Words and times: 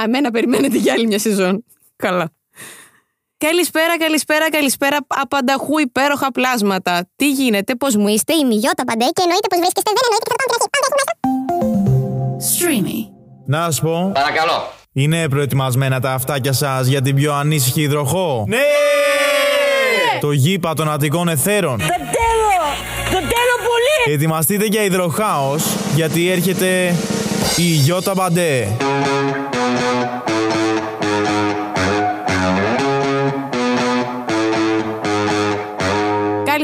Α, 0.00 0.02
εμένα 0.04 0.30
περιμένετε 0.30 0.76
για 0.76 0.92
άλλη 0.92 1.06
μια 1.06 1.18
σεζόν. 1.18 1.64
Καλά. 1.96 2.30
Καλησπέρα, 3.38 3.98
καλησπέρα, 3.98 4.50
καλησπέρα. 4.50 4.96
Απανταχού 5.06 5.78
υπέροχα 5.78 6.30
πλάσματα. 6.30 7.08
Τι 7.16 7.30
γίνεται, 7.30 7.74
πώς 7.74 7.96
μου 7.96 8.08
είστε, 8.08 8.32
η 8.34 8.44
Μιγιώτα 8.44 8.84
παντέ 8.84 9.04
και 9.04 9.22
εννοείται 9.22 9.48
πως 9.50 9.58
βρίσκεστε. 9.58 9.90
Δεν 9.96 10.04
εννοείται 10.06 10.26
και 10.28 10.52
θα 10.52 10.58
το 10.62 10.68
πάμε 10.72 10.88
Streamy. 12.50 12.98
Να 13.46 13.70
σου 13.70 13.82
πω. 13.82 14.10
Παρακαλώ. 14.14 14.72
Είναι 14.92 15.28
προετοιμασμένα 15.28 16.00
τα 16.00 16.12
αυτάκια 16.12 16.52
σας 16.52 16.86
για 16.86 17.02
την 17.02 17.14
πιο 17.14 17.32
ανήσυχη 17.34 17.80
υδροχό; 17.80 18.44
Ναι! 18.48 18.58
Το 20.20 20.32
γήπα 20.32 20.74
των 20.74 20.90
Αττικών 20.90 21.28
Εθέρων. 21.28 21.78
Δεν 21.78 21.88
θέλω! 21.88 22.56
Δεν 23.10 23.20
θέλω 23.20 23.54
πολύ! 23.56 24.14
Ετοιμαστείτε 24.14 24.64
για 24.64 24.82
υδροχάος, 24.82 25.64
γιατί 25.94 26.30
έρχεται 26.30 26.94
η 27.56 27.62
Γιώτα 27.62 28.14
Μπαντέ. 28.14 28.68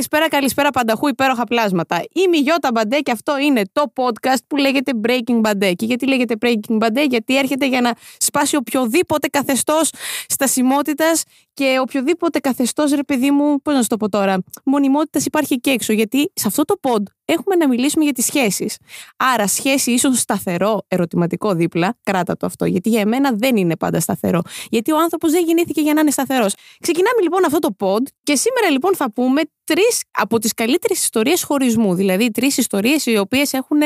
Καλησπέρα, 0.09 0.37
καλησπέρα 0.37 0.71
πανταχού 0.71 1.09
υπέροχα 1.09 1.45
πλάσματα. 1.45 2.03
Είμαι 2.13 2.37
η 2.37 2.41
Γιώτα 2.41 2.71
Μπαντέ 2.75 2.99
και 2.99 3.11
αυτό 3.11 3.39
είναι 3.39 3.63
το 3.73 3.93
podcast 3.95 4.39
που 4.47 4.57
λέγεται 4.57 4.93
Breaking 5.07 5.39
Μπαντέ. 5.41 5.73
Και 5.73 5.87
γιατί 5.87 6.07
λέγεται 6.07 6.35
Breaking 6.41 6.77
Μπαντέ, 6.77 7.05
γιατί 7.05 7.39
έρχεται 7.39 7.67
για 7.67 7.81
να 7.81 7.93
σπάσει 8.19 8.57
οποιοδήποτε 8.57 9.29
καθεστώς 9.29 9.91
στασιμότητας 10.29 11.23
και 11.57 11.79
οποιοδήποτε 11.81 12.39
καθεστώς, 12.39 12.91
ρε 12.91 13.03
παιδί 13.03 13.31
μου, 13.31 13.63
πώς 13.63 13.75
να 13.75 13.83
σου 13.83 13.89
το 13.89 13.97
πω 13.97 14.09
τώρα, 14.09 14.39
μονιμότητας 14.65 15.25
υπάρχει 15.25 15.61
και 15.61 15.71
έξω. 15.71 15.93
Γιατί 15.93 16.31
σε 16.35 16.47
αυτό 16.47 16.65
το 16.65 16.75
pod 16.81 17.03
έχουμε 17.25 17.57
να 17.57 17.69
μιλήσουμε 17.69 18.05
για 18.05 18.13
τις 18.13 18.25
σχέσεις. 18.25 18.77
Άρα, 19.17 19.47
σχέση 19.47 19.91
ίσως 19.91 20.19
σταθερό, 20.19 20.83
ερωτηματικό 20.89 21.55
δίπλα, 21.55 21.97
κράτα 22.03 22.37
το 22.37 22.47
αυτό. 22.47 22.65
Γιατί 22.65 22.89
για 22.89 23.01
εμένα 23.01 23.31
δεν 23.33 23.57
είναι 23.57 23.77
πάντα 23.77 24.01
σταθερό. 24.01 24.41
Γιατί 24.71 24.93
ο 24.93 24.99
άνθρωπος 24.99 25.31
δεν 25.31 25.45
γεννήθηκε 25.45 25.81
για 25.81 25.95
να 25.95 26.01
είναι 26.01 26.11
σταθερός. 26.11 26.55
Ξεκινάμε 26.81 27.23
λοιπόν 27.23 27.45
αυτό 27.45 27.59
το 27.59 27.77
pod 27.79 28.03
και 28.23 28.37
σήμερα 28.37 28.71
λοιπόν 28.71 28.97
θα 28.97 29.13
πούμε 29.13 29.43
τρεις 29.65 30.03
από 30.11 30.39
τις 30.39 30.55
καλύτερες 30.55 31.03
ιστορίες 31.03 31.43
χωρισμού. 31.43 31.95
Δηλαδή, 31.95 32.31
τρεις 32.31 32.57
ιστορίες 32.57 33.07
οι 33.07 33.17
οποίες 33.17 33.53
έχουν 33.53 33.81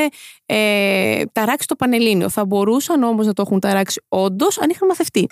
ε, 0.45 1.25
ταράξει 1.31 1.67
το 1.67 1.75
Πανελλήνιο. 1.75 2.29
Θα 2.29 2.45
μπορούσαν 2.45 3.03
όμως 3.03 3.25
να 3.25 3.33
το 3.33 3.41
έχουν 3.41 3.59
ταράξει 3.59 4.01
όντως 4.07 4.59
αν 4.59 4.69
είχαν 4.69 4.87
μαθευτεί. 4.87 5.27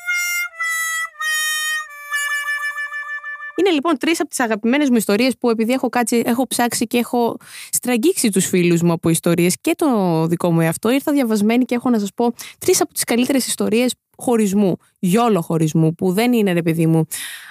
Είναι 3.59 3.69
λοιπόν 3.69 3.97
τρεις 3.97 4.19
από 4.19 4.29
τις 4.29 4.39
αγαπημένες 4.39 4.89
μου 4.89 4.95
ιστορίες 4.95 5.37
που 5.37 5.49
επειδή 5.49 5.73
έχω 5.73 5.89
κάτσει, 5.89 6.21
έχω 6.25 6.47
ψάξει 6.47 6.87
και 6.87 6.97
έχω 6.97 7.37
στραγγίξει 7.71 8.29
τους 8.29 8.45
φίλους 8.45 8.81
μου 8.81 8.91
από 8.91 9.09
ιστορίες 9.09 9.55
και 9.61 9.73
το 9.75 10.25
δικό 10.27 10.51
μου 10.51 10.61
εαυτό, 10.61 10.89
ήρθα 10.89 11.11
διαβασμένη 11.11 11.65
και 11.65 11.75
έχω 11.75 11.89
να 11.89 11.99
σας 11.99 12.09
πω 12.15 12.33
τρεις 12.59 12.81
από 12.81 12.93
τις 12.93 13.03
καλύτερες 13.03 13.47
ιστορίες 13.47 13.93
χωρισμού, 14.17 14.77
γιόλο 14.99 15.41
χωρισμού, 15.41 15.95
που 15.95 16.11
δεν 16.11 16.33
είναι 16.33 16.53
ρε 16.53 16.61
παιδί 16.61 16.87
μου. 16.87 17.05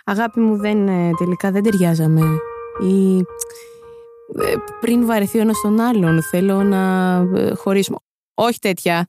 Αγάπη 0.05 0.41
μου, 0.41 0.57
δεν, 0.57 0.89
ε, 0.89 1.11
τελικά 1.19 1.51
δεν 1.51 1.63
ταιριάζαμε. 1.63 2.21
Ή 2.83 3.17
ε, 4.45 4.55
πριν 4.81 5.07
βαρεθεί 5.07 5.39
ο 5.39 5.41
ένας 5.41 5.61
τον 5.61 5.81
άλλον, 5.81 6.23
θέλω 6.23 6.63
να 6.63 7.15
ε, 7.35 7.55
χωρίσουμε. 7.55 7.99
Όχι 8.35 8.59
τέτοια. 8.59 9.09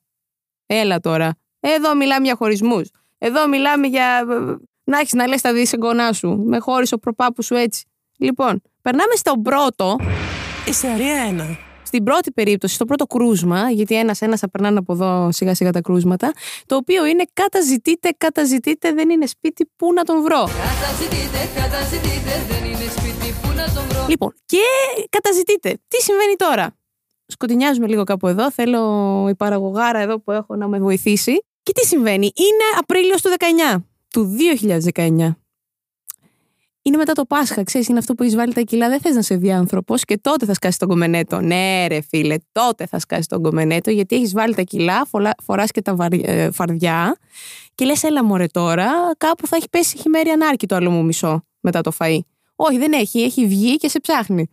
Έλα 0.66 1.00
τώρα. 1.00 1.36
Εδώ 1.60 1.96
μιλάμε 1.96 2.26
για 2.26 2.36
χωρισμούς. 2.36 2.90
Εδώ 3.18 3.48
μιλάμε 3.48 3.88
για 3.88 4.26
να 4.90 5.00
έχεις 5.00 5.14
να 5.14 5.28
λες 5.28 5.42
τα 5.42 5.54
δισεγγονά 5.54 6.14
σου. 6.14 6.44
Με 6.46 6.60
χώρισε 6.60 6.96
ο 6.96 6.98
προπάπου 6.98 7.44
σου 7.44 7.56
έτσι. 7.56 7.84
Λοιπόν, 8.18 8.62
περνάμε 8.82 9.16
στον 9.16 9.42
πρώτο. 9.42 9.96
Ιστορία 10.68 11.16
1. 11.52 11.58
Στην 11.84 12.04
πρώτη 12.04 12.32
περίπτωση, 12.32 12.74
στο 12.74 12.86
πρώτο 12.86 13.06
κρούσμα, 13.06 13.70
γιατί 13.70 13.96
ένα-ένα 13.96 14.38
θα 14.38 14.50
περνάνε 14.50 14.78
από 14.78 14.94
εδώ 14.94 15.32
σιγά-σιγά 15.32 15.72
τα 15.72 15.82
κρούσματα, 15.82 16.32
το 16.66 16.76
οποίο 16.76 17.06
είναι 17.06 17.24
καταζητείτε, 17.34 18.10
καταζητείτε, 18.18 18.94
δεν 18.94 19.10
είναι 19.10 19.26
σπίτι, 19.26 19.70
πού 19.76 19.94
να 19.94 20.04
τον 20.04 20.22
βρω. 20.24 20.44
Καταζητείτε, 20.44 21.62
καταζητείτε, 21.62 22.46
δεν 22.50 22.72
είναι 22.72 22.90
σπίτι, 22.98 23.34
πού 23.42 23.48
να 23.56 23.66
τον 23.74 23.84
βρω. 23.90 24.06
Λοιπόν, 24.08 24.34
και 24.46 24.58
καταζητείτε. 25.10 25.78
Τι 25.88 26.02
συμβαίνει 26.02 26.36
τώρα; 26.36 26.76
Σκοτεινιάζουμε 27.26 27.88
λίγο 27.88 28.04
κάπου 28.04 28.28
εδώ. 28.28 28.52
Θέλω 28.52 28.82
η 29.30 29.36
παραγωγάρα 29.36 30.00
εδώ 30.00 30.20
που 30.20 30.32
έχω 30.32 30.56
να 30.56 30.68
με 30.68 30.80
βοηθήσει. 30.80 31.46
Και 31.64 31.72
τι 31.72 31.86
συμβαίνει; 31.86 32.32
Είναι 32.36 32.80
Απρίλιος 32.80 33.22
του 33.22 33.30
19 33.76 33.84
του 34.10 34.36
2019. 34.94 35.36
Είναι 36.82 36.98
μετά 36.98 37.14
το 37.14 37.26
Πάσχα, 37.26 37.64
ξέρεις, 37.64 37.88
είναι 37.88 37.98
αυτό 37.98 38.14
που 38.14 38.24
έχεις 38.24 38.36
βάλει 38.36 38.54
τα 38.54 38.62
κιλά. 38.62 38.90
Δεν 38.90 39.00
θες 39.00 39.16
να 39.16 39.22
σε 39.22 39.36
δει 39.36 39.52
άνθρωπος 39.52 40.06
και 40.06 40.18
τότε 40.18 40.46
θα 40.46 40.54
σκάσει 40.54 40.80
τον 40.80 40.88
κομμενέτο. 40.88 41.42
Ναι, 41.42 41.88
ρε 41.88 42.02
φίλε, 42.02 42.36
τότε 42.52 42.86
θα 42.86 43.00
σκάσει 43.00 43.28
τον 43.28 43.42
κομμενέτο, 43.42 43.92
γιατί 43.92 44.16
έχεις 44.16 44.34
βάλει 44.34 44.56
τα 44.56 44.62
κιλά, 44.62 45.08
φορά 45.44 45.66
και 45.66 45.82
τα 45.82 46.08
ε, 46.10 46.52
φαρδιά 46.52 47.18
και 47.80 47.86
λες, 47.86 48.04
έλα 48.04 48.24
μωρέ 48.24 48.46
τώρα, 48.46 48.90
κάπου 49.18 49.48
θα 49.48 49.56
έχει 49.56 49.70
πέσει 49.70 49.98
χειμέρι 49.98 50.30
ανάρκη 50.30 50.68
το 50.68 50.76
άλλο 50.76 50.90
μου 50.90 51.04
μισό 51.04 51.46
μετά 51.60 51.82
το 51.82 51.92
φαΐ. 52.00 52.20
Όχι, 52.56 52.78
δεν 52.78 52.92
έχει, 52.94 53.22
έχει 53.22 53.48
βγει 53.48 53.76
και 53.76 53.90
σε 53.90 54.00
ψάχνει. 54.00 54.48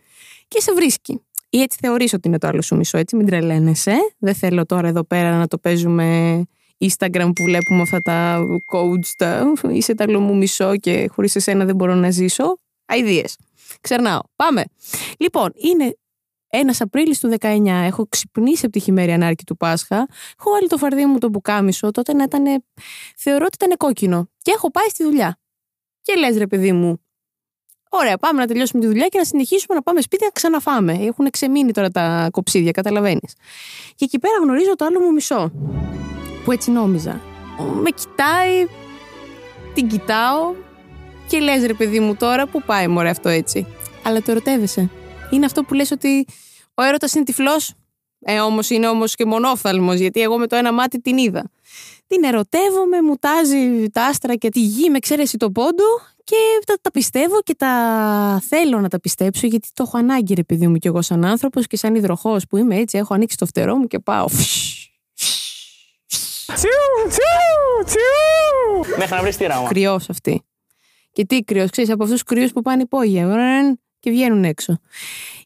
Και 0.48 0.60
σε 0.60 0.72
βρίσκει. 0.72 1.20
Ή 1.50 1.60
έτσι 1.60 1.78
θεωρείς 1.80 2.12
ότι 2.12 2.28
είναι 2.28 2.38
το 2.38 2.46
άλλο 2.46 2.62
σου 2.62 2.76
μισό, 2.76 2.98
έτσι 2.98 3.16
μην 3.16 3.26
τρελαίνεσαι. 3.26 3.96
Δεν 4.18 4.34
θέλω 4.34 4.66
τώρα 4.66 4.88
εδώ 4.88 5.04
πέρα 5.04 5.38
να 5.38 5.46
το 5.46 5.58
παίζουμε 5.58 6.42
Instagram 6.78 7.30
που 7.34 7.42
βλέπουμε 7.42 7.82
αυτά 7.82 8.00
τα 8.00 8.46
codes, 8.72 9.10
τα 9.16 9.52
είσαι 9.68 9.94
τα 9.94 10.20
μου 10.20 10.36
μισό 10.36 10.76
και 10.76 11.08
χωρίς 11.12 11.36
εσένα 11.36 11.64
δεν 11.64 11.74
μπορώ 11.74 11.94
να 11.94 12.10
ζήσω. 12.10 12.56
Αιδίες. 12.86 13.36
Ξερνάω. 13.80 14.20
Πάμε. 14.36 14.64
Λοιπόν, 15.18 15.52
είναι 15.56 15.96
ένας 16.48 16.80
Απρίλης 16.80 17.20
του 17.20 17.28
19. 17.40 17.66
Έχω 17.66 18.06
ξυπνήσει 18.08 18.64
από 18.64 18.72
τη 18.72 18.80
χειμέρια 18.80 19.14
ανάρκη 19.14 19.44
του 19.44 19.56
Πάσχα. 19.56 20.08
Έχω 20.38 20.50
βάλει 20.50 20.68
το 20.68 20.76
φαρδί 20.76 21.06
μου 21.06 21.18
το 21.18 21.28
μπουκάμισο. 21.28 21.90
Τότε 21.90 22.12
να 22.12 22.22
ήταν. 22.22 22.64
Θεωρώ 23.16 23.44
ότι 23.44 23.64
ήταν 23.64 23.76
κόκκινο. 23.76 24.28
Και 24.42 24.52
έχω 24.54 24.70
πάει 24.70 24.88
στη 24.88 25.04
δουλειά. 25.04 25.38
Και 26.02 26.14
λες, 26.14 26.36
ρε 26.36 26.46
παιδί 26.46 26.72
μου, 26.72 27.00
Ωραία, 27.88 28.18
πάμε 28.18 28.40
να 28.40 28.46
τελειώσουμε 28.46 28.82
τη 28.82 28.88
δουλειά 28.88 29.06
και 29.06 29.18
να 29.18 29.24
συνεχίσουμε 29.24 29.74
να 29.74 29.82
πάμε 29.82 30.00
σπίτι 30.00 30.24
να 30.24 30.30
ξαναφάμε. 30.30 30.92
Έχουν 30.92 31.30
ξεμείνει 31.30 31.72
τώρα 31.72 31.90
τα 31.90 32.28
κοψίδια, 32.32 32.70
καταλαβαίνεις. 32.70 33.34
Και 33.94 34.04
εκεί 34.04 34.18
πέρα 34.18 34.34
γνωρίζω 34.42 34.74
το 34.76 34.84
άλλο 34.84 35.00
μου 35.00 35.12
μισό 35.12 35.52
που 36.46 36.52
έτσι 36.52 36.70
νόμιζα. 36.70 37.20
Με 37.82 37.90
κοιτάει, 37.90 38.66
την 39.74 39.88
κοιτάω 39.88 40.54
και 41.28 41.38
λες 41.38 41.66
ρε 41.66 41.74
παιδί 41.74 42.00
μου 42.00 42.14
τώρα 42.14 42.46
που 42.46 42.62
πάει 42.62 42.88
μωρέ 42.88 43.08
αυτό 43.08 43.28
έτσι. 43.28 43.66
Αλλά 44.02 44.22
το 44.22 44.30
ερωτεύεσαι. 44.30 44.90
Είναι 45.30 45.44
αυτό 45.44 45.62
που 45.62 45.74
λες 45.74 45.90
ότι 45.90 46.26
ο 46.74 46.82
έρωτας 46.82 47.14
είναι 47.14 47.24
τυφλός; 47.24 47.74
Ε, 48.20 48.40
όμως 48.40 48.70
είναι 48.70 48.88
όμως 48.88 49.14
και 49.14 49.24
μονόφθαλμος 49.24 49.98
γιατί 49.98 50.20
εγώ 50.20 50.38
με 50.38 50.46
το 50.46 50.56
ένα 50.56 50.72
μάτι 50.72 51.00
την 51.00 51.18
είδα. 51.18 51.50
Την 52.06 52.24
ερωτεύομαι, 52.24 53.02
μου 53.02 53.16
τάζει 53.20 53.88
τα 53.92 54.04
άστρα 54.04 54.34
και 54.34 54.48
τη 54.48 54.60
γη 54.60 54.90
με 54.90 54.96
εξαίρεση 54.96 55.36
το 55.36 55.50
πόντο 55.50 55.84
και 56.24 56.36
τα, 56.66 56.74
τα 56.82 56.90
πιστεύω 56.90 57.40
και 57.42 57.54
τα 57.54 57.72
θέλω 58.48 58.80
να 58.80 58.88
τα 58.88 59.00
πιστέψω 59.00 59.46
γιατί 59.46 59.68
το 59.74 59.84
έχω 59.86 59.98
ανάγκη 59.98 60.34
ρε 60.34 60.42
παιδί 60.42 60.66
μου 60.66 60.76
κι 60.76 60.86
εγώ 60.86 61.02
σαν 61.02 61.24
άνθρωπος 61.24 61.66
και 61.66 61.76
σαν 61.76 61.94
υδροχός 61.94 62.46
που 62.46 62.56
είμαι 62.56 62.76
έτσι 62.76 62.98
έχω 62.98 63.14
ανοίξει 63.14 63.36
το 63.36 63.46
φτερό 63.46 63.76
μου 63.76 63.86
και 63.86 63.98
πάω 63.98 64.26
Τσιου, 66.56 67.08
τσιου, 67.08 67.84
τσιου. 67.84 68.96
Μέχρι 68.98 69.14
να 69.14 69.22
βρεις 69.22 69.36
τη 69.36 69.44
ράμα. 69.46 69.68
Κρυός 69.68 70.08
αυτή. 70.08 70.42
Και 71.12 71.24
τι 71.24 71.42
κρυός, 71.42 71.70
ξέρεις, 71.70 71.90
από 71.90 72.02
αυτούς 72.02 72.22
τους 72.22 72.34
κρυούς 72.34 72.52
που 72.52 72.62
πάνε 72.62 72.82
υπόγεια 72.82 73.78
και 74.00 74.10
βγαίνουν 74.10 74.44
έξω. 74.44 74.78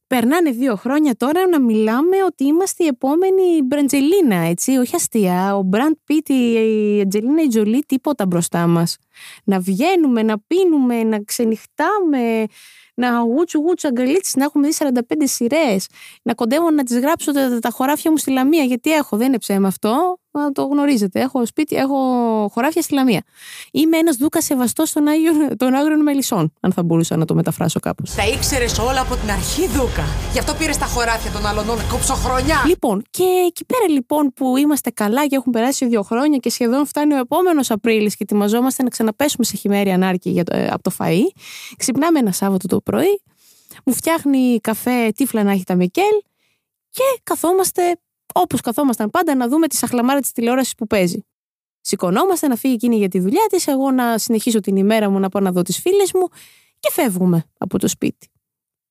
Περνάνε 0.07 0.51
δύο 0.51 0.77
χρόνια 0.77 1.17
τώρα 1.17 1.49
να 1.49 1.61
μιλάμε 1.61 2.17
ότι 2.27 2.45
είμαστε 2.45 2.85
η 2.85 2.87
επόμενη 2.87 3.63
Μπραντζελίνα, 3.65 4.37
έτσι, 4.37 4.77
όχι 4.77 4.95
αστεία. 4.95 5.57
Ο 5.57 5.63
Μπραντ 5.63 5.95
Πίτ, 6.05 6.29
η 6.29 7.01
Αντζελίνα 7.03 7.43
η 7.43 7.47
Τζολί, 7.47 7.83
τίποτα 7.87 8.27
μπροστά 8.27 8.67
μας. 8.67 8.97
Να 9.45 9.61
βγαίνουμε, 9.61 10.23
να 10.23 10.39
πίνουμε, 10.47 11.03
να 11.03 11.23
ξενυχτάμε, 11.25 12.45
να 13.01 13.19
γούτσου 13.19 13.59
γούτσου 13.59 13.89
αγκαλίτσες, 13.89 14.35
να 14.35 14.45
έχουμε 14.45 14.69
δει 14.69 14.75
45 14.79 15.01
σειρές, 15.25 15.87
να 16.23 16.35
κοντεύω 16.35 16.71
να 16.71 16.83
τις 16.83 16.99
γράψω 16.99 17.33
τα, 17.33 17.59
τα 17.59 17.71
χωράφια 17.71 18.11
μου 18.11 18.17
στη 18.17 18.31
Λαμία. 18.31 18.65
Γιατί 18.65 18.93
έχω, 18.93 19.17
δεν 19.17 19.27
είναι 19.27 19.39
ψέμα 19.39 19.69
αυτό 19.69 20.19
να 20.33 20.53
το 20.53 20.65
γνωρίζετε. 20.65 21.21
Έχω 21.21 21.47
σπίτι, 21.47 21.77
έχω 21.77 21.97
χωράφια 22.53 22.83
στη 22.83 22.95
Λαμία. 22.95 23.23
Είμαι 23.73 23.97
ένας 23.97 24.17
δούκας 24.17 24.45
σεβαστός 24.45 24.93
των, 24.93 25.09
Άγιων, 25.09 25.57
των 25.57 25.75
Άγριων 25.75 26.03
Μελισσών, 26.03 26.53
αν 26.61 26.73
θα 26.73 26.83
μπορούσα 26.83 27.17
να 27.17 27.25
το 27.25 27.35
μεταφράσω 27.35 27.81
κάπως. 27.81 28.15
Τα 28.15 28.27
ήξερες 28.27 28.79
όλα 28.79 29.01
από 29.01 29.17
την 29.17 29.31
αρχή, 29.31 29.67
Δούκα. 29.67 30.05
Γι' 30.33 30.39
αυτό 30.39 30.55
πήρες 30.55 30.79
τα 30.79 30.87
χωράφια 30.87 31.31
των 31.31 31.47
άλλων 31.47 31.65
κόψω 31.91 32.15
χρονιά. 32.15 32.63
Λοιπόν, 32.67 33.03
και 33.11 33.25
εκεί 33.47 33.65
πέρα 33.65 33.89
λοιπόν 33.89 34.33
που 34.35 34.57
είμαστε 34.57 34.91
καλά 34.91 35.27
και 35.27 35.37
έχουν 35.37 35.53
περάσει 35.53 35.87
δύο 35.87 36.03
χρόνια 36.03 36.39
και 36.39 36.51
σχεδόν 36.51 36.87
φτάνει 36.87 37.15
ο 37.15 37.19
επόμενος 37.19 37.71
Απρίλης 37.71 38.17
και 38.17 38.23
ετοιμαζόμαστε 38.23 38.83
να 38.83 38.89
ξαναπέσουμε 38.89 39.45
σε 39.45 39.57
χειμέρια 39.57 39.95
ανάρκη 39.95 40.31
για 40.31 40.45
το, 40.45 40.57
ε, 40.57 40.69
από 40.69 40.83
το 40.83 40.91
φα. 40.91 41.05
Ξυπνάμε 41.77 42.19
ένα 42.19 42.33
Σάββατο 42.33 42.67
το 42.67 42.77
πρωί, 42.91 43.23
μου 43.85 43.95
φτιάχνει 43.95 44.61
καφέ 44.61 45.13
τύφλα 45.13 45.43
να 45.43 45.53
έχει 45.53 45.65
τα 45.65 45.75
Μικέλ 45.75 46.23
και 46.91 47.03
καθόμαστε 47.23 47.97
όπως 48.35 48.61
καθόμασταν 48.61 49.11
πάντα, 49.11 49.35
να 49.35 49.49
δούμε 49.49 49.67
τη 49.67 49.77
σαχλαμάρα 49.77 50.21
της 50.21 50.33
τηλεόρασης 50.33 50.75
που 50.75 50.87
παίζει. 50.87 51.25
Σηκωνόμαστε 51.81 52.49
να 52.49 52.57
φύγει 52.57 52.75
εκείνη 52.75 52.97
για 52.97 53.09
τη 53.09 53.21
δουλειά 53.21 53.47
της, 53.49 53.67
εγώ 53.67 53.91
να 53.91 54.19
συνεχίσω 54.19 54.61
την 54.61 54.77
ημέρα 54.77 55.11
μου 55.11 55.19
να 55.19 55.29
πάω 55.29 55.43
να 55.43 55.53
δω 55.53 55.63
τις 55.63 55.79
φίλες 55.79 56.13
μου 56.13 56.29
και 56.81 56.91
φεύγουμε 56.93 57.45
από 57.59 57.79
το 57.79 57.89
σπίτι. 57.89 58.29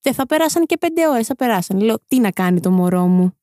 Δεν 0.00 0.14
θα 0.14 0.26
περάσαν 0.26 0.66
και 0.66 0.76
πέντε 0.76 1.08
ώρες, 1.08 1.26
θα 1.26 1.36
περάσαν. 1.36 1.80
Λέω, 1.80 1.96
τι 2.06 2.20
να 2.20 2.30
κάνει 2.30 2.60
το 2.60 2.70
μωρό 2.70 3.06
μου; 3.06 3.34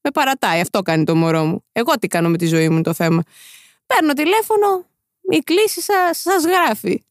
με 0.00 0.10
παρατάει, 0.12 0.60
αυτό 0.60 0.82
κάνει 0.82 1.04
το 1.04 1.14
μωρό 1.14 1.44
μου. 1.44 1.64
Εγώ 1.72 1.92
τι 1.98 2.06
κάνω 2.06 2.28
με 2.28 2.36
τη 2.36 2.46
ζωή 2.46 2.68
μου 2.68 2.80
το 2.80 2.94
θέμα. 2.94 3.22
Παίρνω 3.86 4.12
τηλέφωνο, 4.12 4.86
η 5.20 5.38
κλήση 5.38 5.80
σας 5.80 6.20
σας 6.20 6.44
γράφει. 6.44 7.02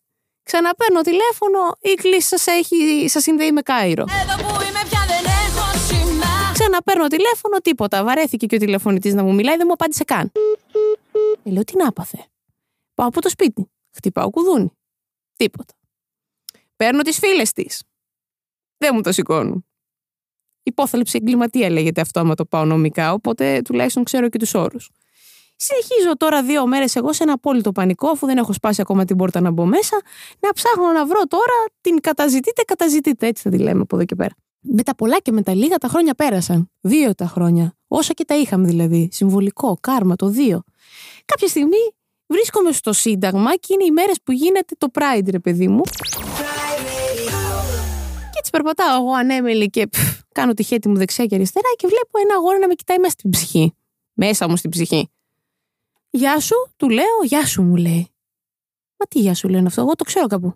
Ξαναπαίρνω 0.43 1.01
τηλέφωνο, 1.01 1.77
η 1.81 1.93
κλήση 1.93 2.27
σας 2.27 2.47
έχει, 2.47 3.05
σας 3.07 3.23
συνδέει 3.23 3.51
με 3.51 3.61
Κάιρο. 3.61 4.05
Εδώ 4.21 4.35
που 4.43 4.61
είμαι 4.61 4.81
πια 4.89 4.99
δεν 5.07 5.25
έχω 5.25 5.77
σήμα 5.77 6.51
Ξαναπαίρνω 6.53 7.07
τηλέφωνο, 7.07 7.57
τίποτα. 7.57 8.03
Βαρέθηκε 8.03 8.45
και 8.45 8.55
ο 8.55 8.59
τηλεφωνητής 8.59 9.13
να 9.13 9.23
μου 9.23 9.33
μιλάει, 9.33 9.55
δεν 9.55 9.65
μου 9.67 9.73
απάντησε 9.73 10.03
καν. 10.03 10.31
Ε, 11.43 11.49
λέω, 11.49 11.63
τι 11.63 11.77
να 11.77 11.85
έπαθε. 11.85 12.25
Πάω 12.93 13.07
από 13.07 13.21
το 13.21 13.29
σπίτι. 13.29 13.71
Χτυπάω 13.95 14.29
κουδούνι. 14.29 14.71
Τίποτα. 15.35 15.73
Παίρνω 16.75 17.01
τις 17.01 17.17
φίλες 17.17 17.51
της. 17.51 17.83
Δεν 18.77 18.91
μου 18.93 19.01
το 19.01 19.11
σηκώνουν. 19.11 19.65
Υπόθαλψη 20.63 21.17
εγκληματία 21.17 21.69
λέγεται 21.69 22.01
αυτό 22.01 22.19
άμα 22.19 22.35
το 22.35 22.45
πάω 22.45 22.65
νομικά, 22.65 23.13
οπότε 23.13 23.61
τουλάχιστον 23.61 24.03
ξέρω 24.03 24.29
και 24.29 24.37
τους 24.37 24.53
όρους. 24.53 24.89
Συνεχίζω 25.55 26.17
τώρα 26.17 26.43
δύο 26.43 26.67
μέρες 26.67 26.95
εγώ 26.95 27.13
σε 27.13 27.23
ένα 27.23 27.33
απόλυτο 27.33 27.71
πανικό, 27.71 28.07
αφού 28.07 28.25
δεν 28.25 28.37
έχω 28.37 28.53
σπάσει 28.53 28.81
ακόμα 28.81 29.05
την 29.05 29.15
πόρτα 29.17 29.41
να 29.41 29.51
μπω 29.51 29.65
μέσα, 29.65 30.01
να 30.39 30.53
ψάχνω 30.53 30.91
να 30.91 31.05
βρω 31.05 31.21
τώρα 31.27 31.65
την 31.81 32.01
καταζητείτε, 32.01 32.61
καταζητείτε. 32.63 33.27
Έτσι 33.27 33.43
θα 33.43 33.49
τη 33.49 33.57
λέμε 33.57 33.81
από 33.81 33.95
εδώ 33.95 34.05
και 34.05 34.15
πέρα. 34.15 34.35
Με 34.61 34.83
τα 34.83 34.95
πολλά 34.95 35.19
και 35.19 35.31
με 35.31 35.41
τα 35.41 35.53
λίγα 35.53 35.77
τα 35.77 35.87
χρόνια 35.87 36.13
πέρασαν. 36.13 36.71
Δύο 36.81 37.15
τα 37.15 37.25
χρόνια. 37.25 37.75
Όσα 37.87 38.13
και 38.13 38.25
τα 38.25 38.35
είχαμε 38.35 38.67
δηλαδή. 38.67 39.09
Συμβολικό, 39.11 39.77
κάρμα, 39.81 40.15
το 40.15 40.27
δύο. 40.27 40.63
Κάποια 41.25 41.47
στιγμή 41.47 41.77
βρίσκομαι 42.27 42.71
στο 42.71 42.93
Σύνταγμα 42.93 43.55
και 43.55 43.73
είναι 43.73 43.83
οι 43.83 43.91
μέρες 43.91 44.17
που 44.23 44.31
γίνεται 44.31 44.75
το 44.77 44.87
Pride, 44.93 45.27
ρε 45.31 45.39
παιδί 45.39 45.67
μου. 45.67 45.81
Και 48.31 48.39
έτσι 48.39 48.51
περπατάω 48.51 49.01
εγώ 49.01 49.11
ανέμελη 49.11 49.69
και 49.69 49.87
πφ, 49.87 50.19
κάνω 50.31 50.53
τη 50.53 50.63
χέτη 50.63 50.89
μου 50.89 50.95
δεξιά 50.95 51.25
και 51.25 51.35
αριστερά 51.35 51.69
και 51.75 51.87
βλέπω 51.87 52.19
ένα 52.23 52.35
αγόρι 52.35 52.59
να 52.59 52.67
με 52.67 52.73
κοιτάει 52.73 52.97
μέσα 52.97 53.11
στην 53.11 53.29
ψυχή. 53.29 53.75
Μέσα 54.13 54.49
μου 54.49 54.55
στην 54.55 54.69
ψυχή. 54.69 55.12
Γεια 56.15 56.39
σου, 56.39 56.55
του 56.77 56.89
λέω, 56.89 57.23
γεια 57.23 57.45
σου 57.45 57.61
μου 57.61 57.75
λέει. 57.75 58.07
Μα 58.97 59.05
τι 59.05 59.19
γεια 59.19 59.33
σου 59.33 59.47
λένε 59.49 59.67
αυτό, 59.67 59.81
εγώ 59.81 59.95
το 59.95 60.03
ξέρω 60.03 60.27
κάπου. 60.27 60.53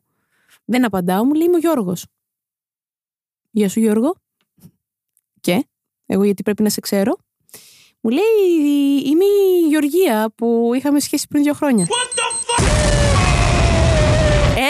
Δεν 0.66 0.86
απαντάω, 0.86 1.26
μου 1.26 1.34
λέει 1.34 1.46
είμαι 1.46 1.56
ο 1.56 1.60
Γιώργος. 1.60 2.06
Γεια 3.52 3.70
σου 3.70 3.80
Γιώργο. 3.80 4.16
Και, 5.42 5.68
εγώ 6.06 6.24
γιατί 6.24 6.44
πρέπει 6.44 6.64
να 6.64 6.70
σε 6.70 6.80
ξέρω. 6.80 7.18
Μου 8.02 8.10
λέει 8.10 9.02
είμαι 9.06 9.26
η 9.26 9.68
Γεωργία 9.68 10.34
που 10.36 10.72
είχαμε 10.76 11.00
σχέση 11.00 11.28
πριν 11.28 11.44
δύο 11.44 11.54
χρόνια. 11.54 11.88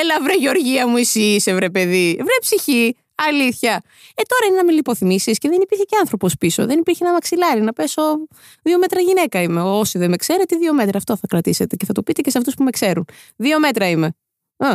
Έλα 0.01 0.21
βρε 0.21 0.33
Γεωργία 0.33 0.87
μου 0.87 0.97
εσύ 0.97 1.19
είσαι 1.21 1.53
βρε 1.53 1.69
παιδί. 1.69 2.15
Βρε 2.15 2.37
ψυχή. 2.39 2.95
Αλήθεια. 3.17 3.81
Ε 4.15 4.21
τώρα 4.27 4.45
είναι 4.47 4.55
να 4.55 4.63
με 4.63 4.71
λιποθυμήσεις 4.71 5.37
και 5.37 5.49
δεν 5.49 5.61
υπήρχε 5.61 5.83
και 5.83 5.95
άνθρωπος 5.99 6.35
πίσω. 6.37 6.65
Δεν 6.65 6.79
υπήρχε 6.79 7.03
ένα 7.03 7.13
μαξιλάρι 7.13 7.61
να 7.61 7.73
πέσω. 7.73 8.01
Δύο 8.61 8.77
μέτρα 8.77 8.99
γυναίκα 8.99 9.41
είμαι. 9.41 9.61
Όσοι 9.61 9.97
δεν 9.97 10.09
με 10.09 10.15
ξέρετε, 10.15 10.55
δύο 10.55 10.73
μέτρα. 10.73 10.97
Αυτό 10.97 11.15
θα 11.17 11.27
κρατήσετε 11.27 11.75
και 11.75 11.85
θα 11.85 11.93
το 11.93 12.03
πείτε 12.03 12.21
και 12.21 12.29
σε 12.29 12.37
αυτούς 12.37 12.53
που 12.53 12.63
με 12.63 12.69
ξέρουν. 12.69 13.05
Δύο 13.35 13.59
μέτρα 13.59 13.89
είμαι. 13.89 14.15
Α. 14.57 14.73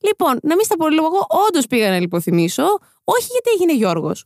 Λοιπόν, 0.00 0.38
να 0.42 0.54
μην 0.54 0.64
στα 0.64 0.76
πολύ 0.76 0.94
λόγο, 0.94 1.08
εγώ 1.08 1.26
όντως 1.46 1.66
πήγα 1.66 1.90
να 1.90 1.98
λιποθυμήσω. 1.98 2.62
Όχι 3.04 3.26
γιατί 3.30 3.50
έγινε 3.54 3.74
Γιώργος. 3.74 4.24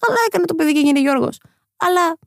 Καλά 0.00 0.18
έκανε 0.26 0.44
το 0.44 0.54
παιδί 0.54 0.72
και 0.72 0.78
έγινε 0.78 1.00
Γιώργος. 1.00 1.38
Αλλά 1.76 2.18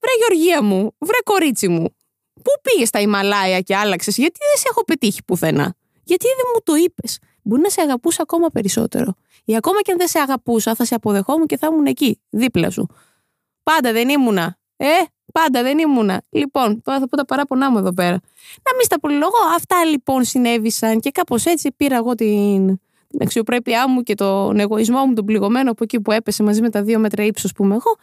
βρε 0.00 0.12
Γεωργία 0.18 0.62
μου, 0.62 0.96
βρε 0.98 1.18
κορίτσι 1.24 1.68
μου, 1.68 1.96
πού 2.42 2.50
πήγες 2.62 2.88
στα 2.88 3.00
Ιμαλάια 3.00 3.60
και 3.60 3.76
άλλαξες, 3.76 4.16
γιατί 4.16 4.38
δεν 4.38 4.60
σε 4.60 4.66
έχω 4.70 4.84
πετύχει 4.84 5.24
πουθενά. 5.24 5.76
Γιατί 6.04 6.26
δεν 6.26 6.46
μου 6.54 6.60
το 6.64 6.74
είπες; 6.74 7.18
Μπορεί 7.46 7.60
να 7.60 7.68
σε 7.68 7.80
αγαπούσα 7.80 8.22
ακόμα 8.22 8.48
περισσότερο. 8.48 9.14
Ή 9.44 9.56
ακόμα 9.56 9.80
και 9.80 9.92
αν 9.92 9.98
δεν 9.98 10.08
σε 10.08 10.18
αγαπούσα, 10.18 10.74
θα 10.74 10.84
σε 10.84 10.94
αποδεχόμουν 10.94 11.46
και 11.46 11.56
θα 11.56 11.68
ήμουν 11.72 11.86
εκεί, 11.86 12.20
δίπλα 12.30 12.70
σου. 12.70 12.86
Πάντα 13.62 13.92
δεν 13.92 14.08
ήμουνα. 14.08 14.56
Ε, 14.76 14.86
πάντα 15.32 15.62
δεν 15.62 15.78
ήμουνα. 15.78 16.22
Λοιπόν, 16.28 16.82
τώρα 16.82 16.98
θα 16.98 17.08
πω 17.08 17.16
τα 17.16 17.24
παράπονά 17.24 17.70
μου 17.70 17.78
εδώ 17.78 17.92
πέρα. 17.92 18.20
Να 18.62 18.74
μην 18.74 18.84
στα 18.84 19.00
πολυλογώ. 19.00 19.38
Αυτά 19.56 19.84
λοιπόν 19.84 20.24
συνέβησαν 20.24 21.00
και 21.00 21.10
κάπως 21.10 21.44
έτσι 21.44 21.72
πήρα 21.76 21.96
εγώ 21.96 22.14
την, 22.14 22.66
την 23.06 23.22
αξιοπρέπειά 23.22 23.88
μου 23.88 24.02
και 24.02 24.14
τον 24.14 24.58
εγωισμό 24.58 25.06
μου, 25.06 25.14
τον 25.14 25.24
πληγωμένο 25.24 25.70
από 25.70 25.84
εκεί 25.84 26.00
που 26.00 26.12
έπεσε 26.12 26.42
μαζί 26.42 26.60
με 26.60 26.70
τα 26.70 26.82
δύο 26.82 26.98
μέτρα 26.98 27.24
ύψος 27.24 27.52
που 27.52 27.64
είμαι 27.64 27.74
εγώ. 27.74 27.96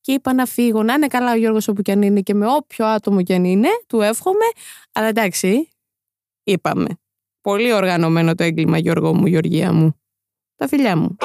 Και 0.00 0.12
είπα 0.12 0.32
να 0.32 0.46
φύγω, 0.46 0.82
να 0.82 0.92
είναι 0.92 1.06
καλά 1.06 1.32
ο 1.32 1.36
Γιώργος 1.36 1.68
όπου 1.68 1.82
και 1.82 1.92
αν 1.92 2.02
είναι 2.02 2.20
και 2.20 2.34
με 2.34 2.46
όποιο 2.46 2.86
άτομο 2.86 3.22
και 3.22 3.34
αν 3.34 3.44
είναι, 3.44 3.68
του 3.86 4.00
εύχομαι. 4.00 4.44
Αλλά 4.92 5.06
εντάξει, 5.06 5.68
είπαμε. 6.44 7.01
Πολύ 7.42 7.72
οργανωμένο 7.72 8.34
το 8.34 8.42
έγκλημα, 8.42 8.78
Γιώργο 8.78 9.14
μου, 9.14 9.26
Γεωργία 9.26 9.72
μου. 9.72 9.96
Τα 10.56 10.68
φιλιά 10.68 10.96
μου. 10.96 11.16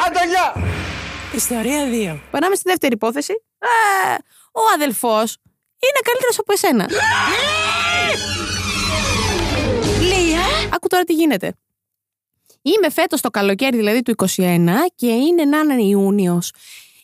Ιστορία 1.36 1.86
2. 2.16 2.19
Περνάμε 2.31 2.56
στη 2.56 2.69
δεύτερη 2.69 2.94
υπόθεση. 2.94 3.34
Ε, 3.58 4.16
ο 4.52 4.62
αδελφός 4.75 5.38
είναι 5.80 6.00
καλύτερος 6.04 6.40
από 6.40 6.54
εσένα. 6.54 6.90
Λία 10.02 10.40
Άκου 10.74 10.88
τώρα 10.88 11.04
τι 11.04 11.14
γίνεται. 11.14 11.54
Είμαι 12.62 12.90
φέτος 12.90 13.22
το 13.22 13.30
καλοκαίρι, 13.30 13.78
δηλαδή 13.78 14.02
του 14.02 14.13
21, 14.36 14.70
και 14.96 15.08
είναι 15.08 15.46
να 15.46 15.58
είναι 15.58 15.84
Ιούνιος. 15.84 16.52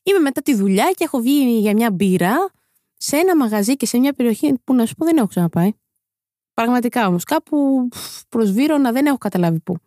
Είμαι 0.04 0.20
μετά 0.20 0.42
τη 0.42 0.56
δουλειά 0.56 0.92
και 0.96 1.04
έχω 1.04 1.20
βγει 1.20 1.60
για 1.60 1.74
μια 1.74 1.92
μπύρα 1.92 2.52
σε 2.98 3.18
ένα 3.18 3.36
μαγαζί 3.36 3.76
και 3.76 3.86
σε 3.86 3.98
μια 3.98 4.14
περιοχή 4.14 4.54
που 4.64 4.76
να 4.76 4.86
σου 4.86 4.96
πω 4.96 5.06
δεν 5.06 5.18
έχω 5.18 5.28
ξαναπάει. 5.28 5.72
Πραγματικά 6.54 7.08
όμως, 7.08 7.24
κάπου 7.24 7.90
προσβήρωνα, 8.30 8.82
να 8.82 8.92
δεν 8.92 9.06
έχω 9.06 9.18
καταλάβει 9.18 9.60
πού. 9.60 9.78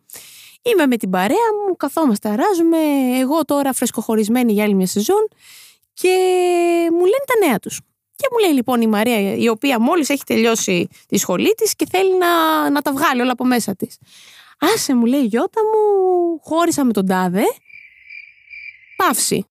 Είμαι 0.61 0.85
με 0.87 0.97
την 0.97 1.09
παρέα 1.09 1.47
μου, 1.67 1.75
καθόμαστε, 1.75 2.29
αράζουμε. 2.29 2.77
Εγώ 3.19 3.45
τώρα 3.45 3.73
φρεσκοχωρισμένη 3.73 4.53
για 4.53 4.63
άλλη 4.63 4.73
μια 4.73 4.87
σεζόν 4.87 5.27
και 5.93 6.09
μου 6.91 6.99
λένε 6.99 7.23
τα 7.25 7.47
νέα 7.47 7.59
τους. 7.59 7.79
Και 8.15 8.27
μου 8.31 8.37
λέει 8.37 8.53
λοιπόν 8.53 8.81
η 8.81 8.87
Μαρία, 8.87 9.35
η 9.35 9.47
οποία 9.47 9.79
μόλις 9.79 10.09
έχει 10.09 10.23
τελειώσει 10.23 10.87
τη 11.07 11.17
σχολή 11.17 11.53
της 11.53 11.75
και 11.75 11.87
θέλει 11.89 12.17
να, 12.17 12.69
να 12.69 12.81
τα 12.81 12.91
βγάλει 12.91 13.21
όλα 13.21 13.31
από 13.31 13.45
μέσα 13.45 13.75
της. 13.75 13.97
Άσε, 14.59 14.95
μου 14.95 15.05
λέει 15.05 15.21
η 15.21 15.25
Γιώτα 15.25 15.61
μου, 15.63 16.39
χώρισα 16.43 16.85
με 16.85 16.93
τον 16.93 17.05
τάδε. 17.05 17.43
Παύση. 18.95 19.45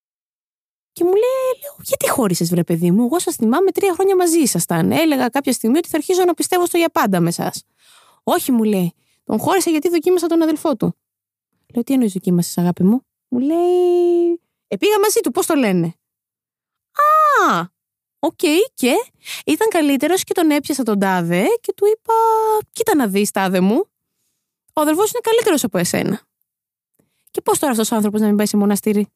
Και 0.97 1.05
μου 1.05 1.11
λέει, 1.11 1.61
λέω, 1.63 1.77
γιατί 1.83 2.09
χώρισες, 2.11 2.49
βρε 2.49 2.65
παιδί 2.65 2.91
μου; 2.91 3.05
Εγώ 3.05 3.19
σας 3.19 3.35
θυμάμαι 3.35 3.71
τρία 3.71 3.93
χρόνια 3.93 4.17
μαζί 4.17 4.39
ήσασταν. 4.39 4.93
Έλεγα 4.93 5.29
κάποια 5.29 5.53
στιγμή 5.53 5.79
ότι 5.79 5.89
θα 5.89 5.97
αρχίσω 5.97 6.25
να 6.25 6.35
πιστεύω 6.35 6.67
στο 6.67 6.77
για 6.79 6.89
πάντα 6.89 7.21
με 7.21 7.29
εσά. 7.29 7.53
Όχι, 8.23 8.53
μου 8.53 8.63
λέει. 8.63 8.95
Τον 9.25 9.39
χώρισα 9.39 9.71
γιατί 9.71 9.89
δοκίμασα 9.89 10.27
τον 10.27 10.43
αδελφό 10.43 10.77
του. 10.77 10.97
Λέω, 11.75 11.83
τι 11.85 11.93
εννοείς 11.93 12.13
δοκίμασες, 12.13 12.59
αγάπη 12.59 12.83
μου; 12.85 13.07
Μου 13.29 13.39
λέει, 13.39 14.41
Επήγα 14.69 15.01
μαζί 15.01 15.21
του, 15.21 15.31
πώς 15.31 15.47
το 15.47 15.55
λένε; 15.55 15.95
Α, 17.51 17.67
οκ, 18.19 18.41
και 18.75 18.95
ήταν 19.47 19.69
καλύτερος 19.69 20.25
και 20.25 20.35
τον 20.35 20.51
έπιασα 20.51 20.83
τον 20.83 20.99
τάδε 20.99 21.45
και 21.61 21.73
του 21.77 21.87
είπα, 21.87 22.15
κοίτα 22.73 22.95
να 22.95 23.07
δεις, 23.07 23.31
τάδε 23.31 23.61
μου. 23.61 23.85
Ο 24.73 24.81
αδελφός 24.81 25.11
είναι 25.11 25.21
καλύτερος 25.23 25.65
από 25.65 25.79
εσένα. 25.79 26.21
Και 27.31 27.41
πώς 27.41 27.59
τώρα 27.59 27.73
αυτός 27.73 27.91
ο 27.91 27.95
άνθρωπος 27.95 28.21
να 28.21 28.27
μην 28.27 28.37
πάει 28.37 28.47
σε 28.47 28.57
μοναστήρι; 28.57 29.07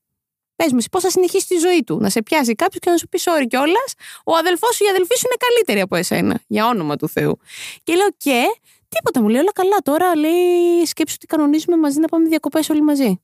Πες 0.61 0.73
μου, 0.73 0.79
πώς 0.91 1.03
θα 1.03 1.11
συνεχίσει 1.11 1.47
τη 1.47 1.57
ζωή 1.57 1.85
του; 1.85 1.99
Να 2.01 2.11
σε 2.11 2.23
πιάσει 2.23 2.55
κάποιος 2.55 2.81
και 2.81 2.91
να 2.91 2.97
σου 2.97 3.09
πει 3.09 3.19
sorry 3.23 3.47
κιόλας. 3.49 3.95
Ο 4.25 4.37
αδελφός 4.37 4.75
σου 4.75 4.85
ή 4.85 4.87
η 4.87 4.91
αδελφή 4.91 5.15
σου 5.19 5.27
είναι 5.27 5.37
καλύτερη 5.39 5.81
από 5.81 5.97
εσένα. 5.97 6.41
Για 6.47 6.67
όνομα 6.67 6.97
του 6.97 7.09
Θεού. 7.09 7.39
Και 7.83 7.95
λέω 7.95 8.09
και. 8.17 8.45
Τίποτα 8.89 9.23
μου 9.23 9.29
λέει, 9.29 9.41
όλα 9.41 9.53
καλά. 9.53 9.77
Τώρα 9.83 10.17
λέει, 10.17 10.85
σκέψου 10.85 11.15
ότι 11.17 11.27
κανονίζουμε 11.27 11.77
μαζί 11.77 11.99
να 11.99 12.09
πάμε 12.09 12.29
διακοπές 12.29 12.69
όλοι 12.69 12.83
μαζί. 12.83 13.21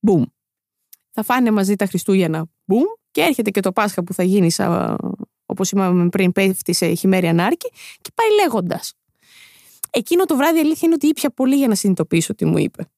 Μπουμ. 0.00 0.22
Θα 1.10 1.22
φάνε 1.22 1.50
μαζί 1.50 1.76
τα 1.76 1.86
Χριστούγεννα. 1.86 2.46
Μπουμ. 2.64 2.84
Και 3.10 3.20
έρχεται 3.20 3.50
και 3.50 3.60
το 3.60 3.72
Πάσχα 3.72 4.04
που 4.04 4.14
θα 4.14 4.22
γίνει, 4.22 4.50
όπως 5.46 5.70
είπαμε 5.70 6.08
πριν, 6.08 6.32
πέφτει 6.32 6.72
σε 6.72 6.94
χειμέρια 6.94 7.32
νάρκη 7.32 7.70
και 8.00 8.10
πάει 8.14 8.28
λέγοντας. 8.42 8.94
Εκείνο 9.90 10.24
το 10.24 10.36
βράδυ 10.36 10.56
η 10.56 10.60
αλήθεια 10.60 10.82
είναι 10.82 10.94
ότι 10.94 11.06
ήπια 11.06 11.30
πολύ 11.30 11.56
για 11.56 11.68
να 11.68 11.74
συνειδητοποιήσω 11.74 12.34
τι 12.34 12.44
μου 12.44 12.58
είπε. 12.58 12.90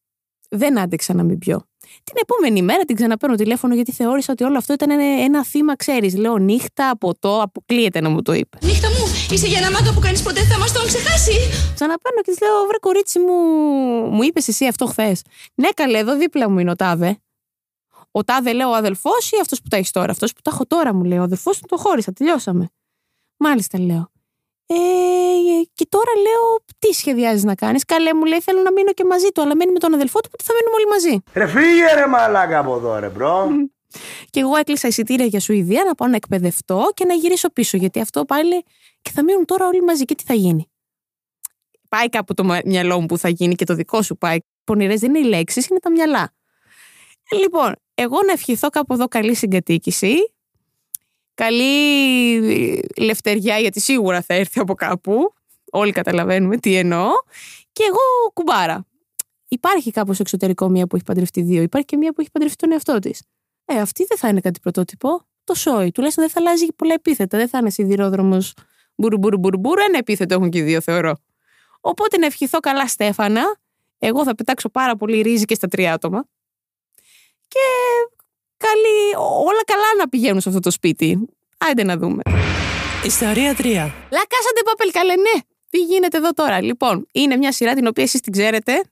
Δεν 0.49 0.78
άντεξα 0.78 1.14
να 1.14 1.23
μην 1.23 1.38
πιω. 1.38 1.70
Την 2.04 2.14
επόμενη 2.23 2.62
μέρα 2.62 2.85
την 2.85 2.97
ξαναπαίρνω 2.97 3.37
τηλέφωνο 3.37 3.75
γιατί 3.75 3.92
θεώρησα 3.92 4.32
ότι 4.32 4.44
όλο 4.44 4.56
αυτό 4.59 4.73
ήταν 4.73 4.90
ένα, 4.90 5.23
ένα 5.23 5.44
θύμα, 5.44 5.76
ξέρεις. 5.76 6.16
Λέω 6.16 6.38
νύχτα, 6.38 6.99
ποτό, 6.99 7.40
αποκλείεται 7.42 8.00
να 8.00 8.09
μου 8.09 8.23
το 8.23 8.32
είπε. 8.32 8.59
Νύχτα 8.62 8.88
μου, 8.88 9.04
είσαι 9.30 9.47
για 9.47 9.59
ένα 9.59 9.70
μάγκα 9.70 9.92
που 9.94 10.00
κάνεις 10.00 10.23
ποτέ 10.23 10.40
θα 10.40 10.59
μας 10.59 10.73
τον 10.73 10.87
ξεχάσει 10.87 11.32
Ξαναπαίρνω 11.75 12.20
και 12.23 12.30
της 12.30 12.40
λέω: 12.40 12.66
Βρε 12.66 12.78
κορίτσι 12.80 13.18
μου, 13.18 13.35
μου 14.11 14.23
είπες 14.23 14.49
εσύ 14.49 14.66
αυτό 14.66 14.87
χθες. 14.87 15.23
Ναι, 15.54 15.68
καλέ, 15.68 15.99
εδώ 15.99 16.16
δίπλα 16.16 16.50
μου 16.50 16.59
είναι 16.59 16.70
ο 16.70 16.76
Τάδε. 16.76 17.18
Ο 18.11 18.25
Τάδε, 18.25 18.52
λέω, 18.52 18.70
ο 18.70 18.75
αδελφός 18.75 19.30
ή 19.30 19.37
αυτός 19.40 19.61
που 19.61 19.68
τα 19.68 19.76
έχεις 19.76 19.90
τώρα. 19.90 20.11
Αυτός 20.11 20.32
που 20.32 20.40
τα 20.42 20.50
έχω 20.54 20.66
τώρα, 20.66 20.94
μου 20.94 21.04
λέει. 21.04 21.18
Ο 21.18 21.23
αδελφός 21.23 21.59
του 21.59 21.66
το 21.68 21.76
χώρισα, 21.76 22.12
τελειώσαμε. 22.12 22.70
Μάλιστα, 23.37 23.80
λέω. 23.80 24.11
Ε, 24.73 24.77
και 25.75 25.87
τώρα 25.89 26.12
λέω, 26.21 26.65
τι 26.79 26.93
σχεδιάζεις 26.93 27.45
να 27.45 27.55
κάνεις; 27.55 27.85
Καλέ 27.85 28.15
μου 28.15 28.25
λέει, 28.25 28.41
θέλω 28.41 28.62
να 28.62 28.73
μείνω 28.73 28.93
και 28.93 29.05
μαζί 29.05 29.29
του, 29.29 29.43
αλλά 29.43 29.57
μένει 29.57 29.73
με 29.73 29.79
τον 29.79 29.95
αδελφό 29.95 30.21
του, 30.21 30.29
οπότε 30.33 30.45
θα 30.45 30.53
μείνουμε 30.55 30.77
όλοι 30.77 30.89
μαζί. 30.89 31.23
Ρε 31.33 31.47
φύγε 31.47 31.95
ρε 31.95 32.07
μαλάκα 32.07 32.59
από 32.59 32.75
εδώ 32.77 32.99
ρε 32.99 33.09
bro. 33.09 33.49
Και 34.31 34.41
εγώ 34.41 34.57
έκλεισα 34.57 34.89
εισιτήρια 34.89 35.27
για 35.27 35.41
Σουηδία 35.41 35.85
να 35.87 35.95
πάω 35.95 36.09
να 36.09 36.17
εκπαιδευτώ 36.17 36.91
και 36.95 37.05
να 37.05 37.15
γυρίσω 37.15 37.50
πίσω. 37.50 37.77
Γιατί 37.77 38.00
αυτό 38.00 38.25
πάλι 38.25 38.62
και 39.03 39.11
θα 39.15 39.25
μείνουν 39.25 39.45
τώρα 39.45 39.67
όλοι 39.67 39.83
μαζί. 39.83 40.05
Και 40.05 40.15
τι 40.15 40.25
θα 40.25 40.35
γίνει; 40.35 40.71
Πάει 41.89 42.09
κάπου 42.09 42.35
το 42.35 42.45
μα- 42.45 42.61
μυαλό 42.65 43.00
μου 43.00 43.07
που 43.07 43.19
θα 43.19 43.29
γίνει 43.29 43.55
και 43.55 43.65
το 43.65 43.75
δικό 43.75 44.03
σου 44.03 44.17
πάει. 44.17 44.37
Πονηρές 44.65 45.00
δεν 45.00 45.15
είναι 45.15 45.27
οι 45.27 45.29
λέξεις, 45.31 45.67
είναι 45.67 45.79
τα 45.81 45.91
μυαλά. 45.91 46.33
Λοιπόν, 47.41 47.75
εγώ 47.95 48.17
να 48.27 48.33
ευχηθώ 48.33 48.69
κάπου 48.69 48.93
εδώ 48.93 49.09
καλή 49.09 49.35
συγκατοίκηση. 49.35 50.15
Καλή 51.40 52.82
λευτεριά, 52.97 53.59
γιατί 53.59 53.80
σίγουρα 53.80 54.23
θα 54.23 54.35
έρθει 54.35 54.61
από 54.61 54.75
κάπου. 54.75 55.32
Όλοι 55.70 55.92
καταλαβαίνουμε 55.92 56.56
τι 56.56 56.76
εννοώ. 56.76 57.09
Και 57.73 57.82
εγώ 57.88 58.30
κουμπάρα. 58.32 58.87
Υπάρχει 59.49 59.90
κάπως 59.90 60.20
εξωτερικό 60.20 60.68
μία 60.68 60.87
που 60.87 60.97
έχει 60.97 61.04
παντρευτεί 61.04 61.42
δύο. 61.42 61.62
Υπάρχει 61.62 61.87
και 61.87 61.97
μία 61.97 62.12
που 62.12 62.20
έχει 62.20 62.30
παντρευτεί 62.30 62.56
τον 62.56 62.73
εαυτό 62.73 62.99
της. 62.99 63.23
Ε, 63.64 63.80
αυτή 63.80 64.04
δεν 64.04 64.18
θα 64.18 64.28
είναι 64.28 64.40
κάτι 64.40 64.61
πρωτότυπο. 64.61 65.26
Το 65.44 65.54
σόι. 65.54 65.90
Τουλάχιστον 65.90 66.25
δεν 66.25 66.32
θα 66.32 66.40
αλλάζει 66.40 66.66
πολλά 66.76 66.94
επίθετα. 66.94 67.38
Δεν 67.38 67.49
θα 67.49 67.59
είναι 67.59 67.70
σιδηρόδρομος 67.70 68.54
μπουρου 68.94 69.18
μπουρου 69.18 69.38
μπουρου 69.38 69.59
μπουρου. 69.59 69.80
Ένα 69.80 69.99
επίθετο 69.99 70.35
έχουν 70.35 70.50
και 70.50 70.59
οι 70.59 70.62
δύο, 70.62 70.80
θεωρώ. 70.80 71.16
Οπότε 71.80 72.18
να 72.18 72.26
ευχηθώ 72.26 72.59
καλά, 72.59 72.88
Στέφανα. 72.88 73.42
Εγώ 73.99 74.25
θα 74.25 74.35
πετάξω 74.35 74.68
πάρα 74.68 74.97
πολύ 74.97 75.20
ρύζι 75.20 75.44
και 75.44 75.54
στα 75.54 75.68
τρία 75.68 75.92
άτομα. 75.92 76.25
Και 77.49 77.59
καλή, 78.71 79.25
όλα 79.47 79.65
καλά 79.67 79.87
να 79.99 80.09
πηγαίνουν 80.09 80.41
σε 80.41 80.49
αυτό 80.49 80.61
το 80.61 80.71
σπίτι. 80.71 81.29
Άιντε 81.59 81.85
να 81.85 81.97
δούμε. 81.97 82.23
Ιστορία 83.05 83.57
3. 83.59 83.65
Λα 83.65 84.23
κάσατε 84.29 84.61
πάπελ 84.65 84.91
καλέ, 84.91 85.15
ναι. 85.15 85.41
Τι 85.71 85.79
γίνεται 85.79 86.17
εδώ 86.17 86.31
τώρα; 86.31 86.62
Λοιπόν, 86.62 87.07
είναι 87.12 87.37
μια 87.37 87.53
σειρά 87.53 87.75
την 87.75 87.87
οποία 87.87 88.05
εσείς 88.05 88.21
την 88.21 88.33
ξέρετε 88.33 88.83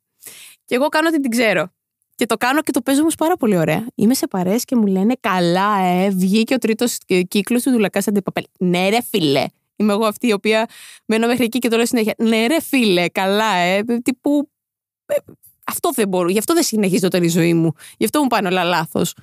και 0.64 0.74
εγώ 0.74 0.88
κάνω 0.88 1.08
ότι 1.08 1.20
την 1.20 1.30
ξέρω. 1.30 1.72
Και 2.14 2.26
το 2.26 2.36
κάνω 2.36 2.62
και 2.62 2.70
το 2.70 2.80
παίζω 2.80 3.00
όμως 3.00 3.14
πάρα 3.14 3.36
πολύ 3.36 3.56
ωραία. 3.56 3.86
Είμαι 3.94 4.14
σε 4.14 4.26
παρέες 4.26 4.64
και 4.64 4.76
μου 4.76 4.86
λένε 4.86 5.14
καλά, 5.20 5.78
ε, 5.78 6.10
βγήκε 6.10 6.54
ο 6.54 6.58
τρίτος 6.58 6.98
κύκλος 7.28 7.62
του 7.62 7.70
Δουλακά 7.70 8.02
Αντιπαπέλ. 8.06 8.44
Ναι, 8.58 8.88
ρε 8.88 8.98
φίλε. 9.10 9.44
Είμαι 9.76 9.92
εγώ 9.92 10.04
αυτή 10.06 10.26
η 10.26 10.32
οποία 10.32 10.66
μένω 11.04 11.26
μέχρι 11.26 11.44
εκεί 11.44 11.58
και 11.58 11.68
το 11.68 11.76
λέω 11.76 11.86
συνέχεια. 11.86 12.14
Ναι, 12.18 12.46
ρε 12.46 12.60
φίλε, 12.60 13.08
καλά, 13.08 13.54
ε. 13.54 13.82
Τύπου. 14.02 14.50
ε, 15.06 15.14
αυτό 15.64 15.90
δεν 15.94 16.08
μπορώ. 16.08 16.28
Γι' 16.28 16.38
αυτό 16.38 16.54
δεν 16.54 16.62
συνεχίζω 16.62 17.08
τώρα 17.08 17.24
η 17.24 17.28
ζωή 17.28 17.54
μου. 17.54 17.72
Γι' 17.96 18.04
αυτό 18.04 18.20
μου 18.20 18.26
πάνε 18.26 18.48
όλα 18.48 18.64
λάθος. 18.64 19.14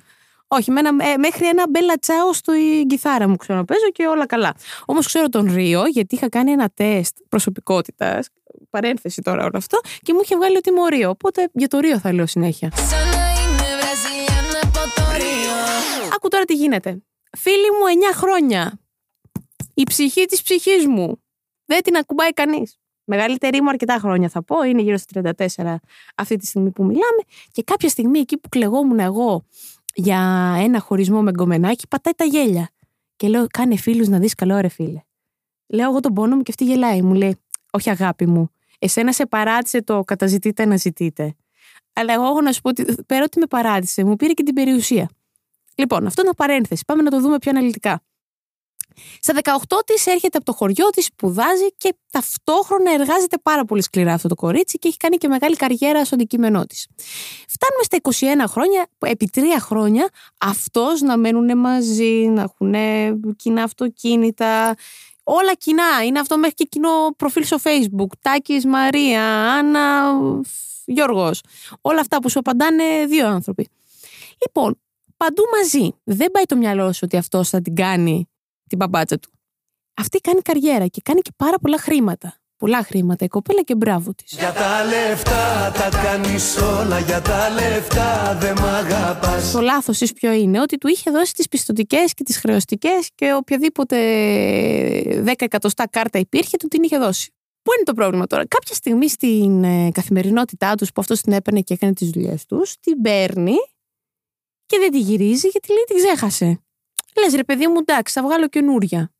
Όχι, 0.48 0.70
με 0.70 0.80
ένα- 0.80 1.08
ε, 1.10 1.16
μέχρι 1.16 1.46
ένα 1.46 1.64
μπέλα 1.68 1.94
τσάο 1.98 2.32
στην 2.32 2.86
κιθάρα 2.86 3.28
μου 3.28 3.36
ξέρω 3.36 3.58
να 3.58 3.64
παίζω 3.64 3.90
και 3.92 4.06
όλα 4.06 4.26
καλά. 4.26 4.54
Όμως 4.84 5.06
ξέρω 5.06 5.28
τον 5.28 5.54
Ρίο 5.54 5.86
γιατί 5.86 6.14
είχα 6.14 6.28
κάνει 6.28 6.50
ένα 6.50 6.70
τεστ 6.74 7.16
προσωπικότητας. 7.28 8.28
Παρένθεση 8.70 9.22
τώρα 9.22 9.42
όλο 9.42 9.56
αυτό 9.56 9.78
και 10.02 10.12
μου 10.12 10.20
είχε 10.22 10.36
βγάλει 10.36 10.56
ότι 10.56 10.68
είμαι 10.68 10.80
ο 10.80 10.86
Ρίο. 10.86 11.10
Οπότε 11.10 11.48
για 11.52 11.68
το 11.68 11.78
Ρίο 11.78 11.98
θα 11.98 12.12
λέω 12.12 12.26
συνέχεια. 12.26 12.72
Άκου 16.14 16.28
τώρα 16.28 16.44
τι 16.44 16.54
γίνεται. 16.54 17.02
Φίλη 17.38 17.70
μου 17.70 17.86
9 18.12 18.12
χρόνια. 18.16 18.80
Η 19.74 19.82
ψυχή 19.84 20.24
της 20.24 20.42
ψυχής 20.42 20.86
μου. 20.86 21.22
Δεν 21.64 21.82
την 21.82 21.96
ακουμπάει 21.96 22.32
κανείς. 22.32 22.78
Μεγαλύτερη 23.04 23.62
μου 23.62 23.68
αρκετά 23.68 23.98
χρόνια 23.98 24.28
θα 24.28 24.42
πω. 24.44 24.62
Είναι 24.62 24.82
γύρω 24.82 24.96
στα 24.96 25.34
34 25.56 25.74
αυτή 26.16 26.36
τη 26.36 26.46
στιγμή 26.46 26.70
που 26.70 26.82
μιλάμε. 26.84 27.22
Και 27.52 27.62
κάποια 27.62 27.88
στιγμή 27.88 28.18
εκεί 28.18 28.38
που 28.38 28.48
κλεγόμουν 28.48 28.98
εγώ 28.98 29.44
για 29.96 30.54
ένα 30.58 30.80
χωρισμό 30.80 31.22
με 31.22 31.30
γκομενάκι, 31.30 31.88
πατάει 31.88 32.14
τα 32.14 32.24
γέλια. 32.24 32.70
Και 33.16 33.28
λέω, 33.28 33.46
κάνε 33.46 33.76
φίλους 33.76 34.08
να 34.08 34.18
δεις 34.18 34.34
καλό 34.34 34.60
ρε 34.60 34.68
φίλε. 34.68 35.00
Λέω 35.66 35.90
εγώ 35.90 36.00
τον 36.00 36.12
πόνο 36.12 36.36
μου 36.36 36.42
και 36.42 36.50
αυτή 36.50 36.64
γελάει. 36.64 37.02
Μου 37.02 37.14
λέει, 37.14 37.36
όχι 37.70 37.90
αγάπη 37.90 38.26
μου. 38.26 38.50
Εσένα 38.78 39.12
σε 39.12 39.26
παράτησε 39.26 39.82
το 39.82 40.04
καταζητείτε 40.04 40.64
να 40.64 40.76
ζητείτε. 40.76 41.34
Αλλά 41.92 42.12
εγώ 42.12 42.24
έχω 42.24 42.40
να 42.40 42.52
σου 42.52 42.60
πω 42.60 42.68
ότι 42.68 42.94
πέρα 43.06 43.24
ότι 43.24 43.38
με 43.38 43.46
παράτησε, 43.46 44.04
μου 44.04 44.16
πήρε 44.16 44.32
και 44.32 44.42
την 44.42 44.54
περιουσία. 44.54 45.10
Λοιπόν, 45.74 46.06
αυτό 46.06 46.22
είναι 46.22 46.32
παρένθεση. 46.36 46.82
Πάμε 46.86 47.02
να 47.02 47.10
το 47.10 47.20
δούμε 47.20 47.38
πιο 47.38 47.50
αναλυτικά. 47.50 48.02
Στα 49.20 49.34
18 49.42 49.82
της 49.84 50.06
έρχεται 50.06 50.36
από 50.36 50.46
το 50.46 50.52
χωριό 50.52 50.88
της, 50.88 51.04
σπουδάζει 51.04 51.72
και 51.76 51.94
ταυτόχρονα 52.10 52.92
εργάζεται 52.92 53.38
πάρα 53.42 53.64
πολύ 53.64 53.82
σκληρά 53.82 54.12
αυτό 54.12 54.28
το 54.28 54.34
κορίτσι 54.34 54.78
και 54.78 54.88
έχει 54.88 54.96
κάνει 54.96 55.16
και 55.16 55.28
μεγάλη 55.28 55.56
καριέρα 55.56 56.04
στο 56.04 56.14
αντικείμενό 56.14 56.66
της. 56.66 56.86
Φτάνουμε 57.48 57.82
στα 57.82 57.96
21 58.46 58.50
χρόνια, 58.50 58.86
επί 58.98 59.26
τρία 59.26 59.60
χρόνια, 59.60 60.08
αυτός 60.40 61.00
να 61.00 61.16
μένουν 61.16 61.58
μαζί, 61.58 62.26
να 62.28 62.42
έχουν 62.42 62.74
κοινά 63.36 63.62
αυτοκίνητα. 63.62 64.74
Όλα 65.28 65.54
κοινά. 65.54 66.04
Είναι 66.06 66.18
αυτό 66.18 66.38
μέχρι 66.38 66.54
και 66.54 66.64
κοινό 66.64 66.88
προφίλ 67.16 67.44
στο 67.44 67.56
Facebook. 67.62 68.06
Τάκης, 68.20 68.66
Μαρία, 68.66 69.22
Άννα, 69.52 70.12
Γιώργος. 70.84 71.42
Όλα 71.80 72.00
αυτά 72.00 72.20
που 72.20 72.28
σου 72.30 72.38
απαντάνε 72.38 72.84
δύο 73.06 73.28
άνθρωποι. 73.28 73.68
Λοιπόν, 74.38 74.80
παντού 75.16 75.42
μαζί. 75.56 75.90
Δεν 76.04 76.30
πάει 76.30 76.44
το 76.44 76.56
μυαλό 76.56 76.92
σου 76.92 77.00
ότι 77.02 77.16
αυτός 77.16 77.48
θα 77.48 77.62
την 77.62 77.74
κάνει 77.74 78.28
την 78.68 78.78
μπαμπάτσα 78.78 79.18
του. 79.18 79.30
Αυτή 79.94 80.18
κάνει 80.18 80.40
καριέρα 80.40 80.86
και 80.86 81.00
κάνει 81.04 81.20
και 81.20 81.30
πάρα 81.36 81.58
πολλά 81.58 81.78
χρήματα. 81.78 82.36
Πολλά 82.56 82.82
χρήματα 82.82 83.24
η 83.24 83.28
κοπέλα 83.28 83.62
και 83.62 83.74
μπράβο 83.74 84.14
της. 84.14 84.32
Για 84.32 84.52
τα 84.52 84.84
λεφτά 84.84 85.72
τα 85.72 85.88
κάνεις 86.02 86.56
όλα 86.56 86.98
Για 86.98 87.20
τα 87.20 87.50
λεφτά 87.50 88.36
δεν 88.40 88.58
μ' 88.60 88.64
αγαπάς 88.64 89.50
Το 89.50 89.60
λάθος 89.60 89.98
τη 89.98 90.12
ποιο 90.12 90.32
είναι, 90.32 90.60
ότι 90.60 90.78
του 90.78 90.88
είχε 90.88 91.10
δώσει 91.10 91.32
τις 91.32 91.48
πιστοτικές 91.48 92.14
και 92.14 92.22
τις 92.22 92.38
χρεωστικές 92.38 93.10
και 93.14 93.34
οποιαδήποτε 93.34 93.96
10 95.24 95.32
εκατοστά 95.36 95.88
κάρτα 95.88 96.18
υπήρχε, 96.18 96.56
του 96.56 96.68
την 96.68 96.82
είχε 96.82 96.98
δώσει. 96.98 97.30
Πού 97.62 97.72
είναι 97.76 97.84
το 97.84 97.92
πρόβλημα 97.92 98.26
τώρα; 98.26 98.46
Κάποια 98.46 98.74
στιγμή 98.74 99.08
στην 99.08 99.64
ε, 99.64 99.90
καθημερινότητά 99.90 100.74
τους, 100.74 100.92
που 100.92 101.00
αυτός 101.00 101.20
την 101.20 101.32
έπαιρνε 101.32 101.60
και 101.60 101.74
έκανε 101.74 101.92
τις 101.92 102.10
δουλειές 102.10 102.46
τους, 102.46 102.74
την 102.80 103.00
παίρνει 103.00 103.56
και 104.66 104.78
δεν 104.78 104.90
τη 104.90 104.98
γυρίζει 104.98 105.48
γιατί 105.48 105.72
λέει 105.72 105.84
την 105.86 105.96
ξέχασε. 105.96 106.60
Λες 107.22 107.34
ρε 107.34 107.44
παιδί 107.44 107.66
μου, 107.66 107.74
εντάξει, 107.78 108.12
θα 108.12 108.22
βγάλω 108.26 108.48
καινούρια. 108.48 109.10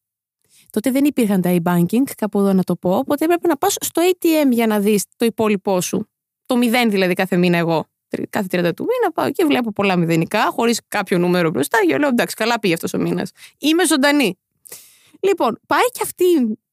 Τότε 0.71 0.91
δεν 0.91 1.05
υπήρχαν 1.05 1.41
τα 1.41 1.57
e-banking, 1.63 2.03
κάπου 2.17 2.39
εδώ 2.39 2.53
να 2.53 2.63
το 2.63 2.77
πω, 2.77 2.97
οπότε 2.97 3.25
έπρεπε 3.25 3.49
να 3.49 3.57
πας 3.57 3.77
στο 3.81 4.03
ATM 4.11 4.51
για 4.51 4.67
να 4.67 4.81
δεις 4.81 5.05
το 5.17 5.25
υπόλοιπό 5.25 5.81
σου. 5.81 6.09
Το 6.47 6.57
μηδέν 6.57 6.91
δηλαδή 6.91 7.15
κάθε 7.15 7.37
μήνα 7.37 7.57
εγώ. 7.59 7.87
Τρι- 8.09 8.31
Κάθε 8.31 8.47
30 8.51 8.73
του 8.77 8.83
μήνα 8.85 9.13
πάω 9.15 9.31
και 9.31 9.45
βλέπω 9.45 9.73
πολλά 9.73 9.97
μηδενικά, 9.97 10.41
χωρίς 10.51 10.81
κάποιο 10.89 11.19
νούμερο 11.19 11.51
μπροστά. 11.51 11.79
Και 11.87 11.99
λέω 11.99 12.09
εντάξει, 12.09 12.35
καλά 12.35 12.59
πήγε 12.59 12.75
αυτός 12.75 12.95
ο 12.95 12.99
μήνας. 12.99 13.31
Είμαι 13.59 13.87
ζωντανή. 13.87 14.39
Λοιπόν, 15.21 15.59
πάει 15.67 15.85
και 15.93 16.01
αυτή 16.03 16.25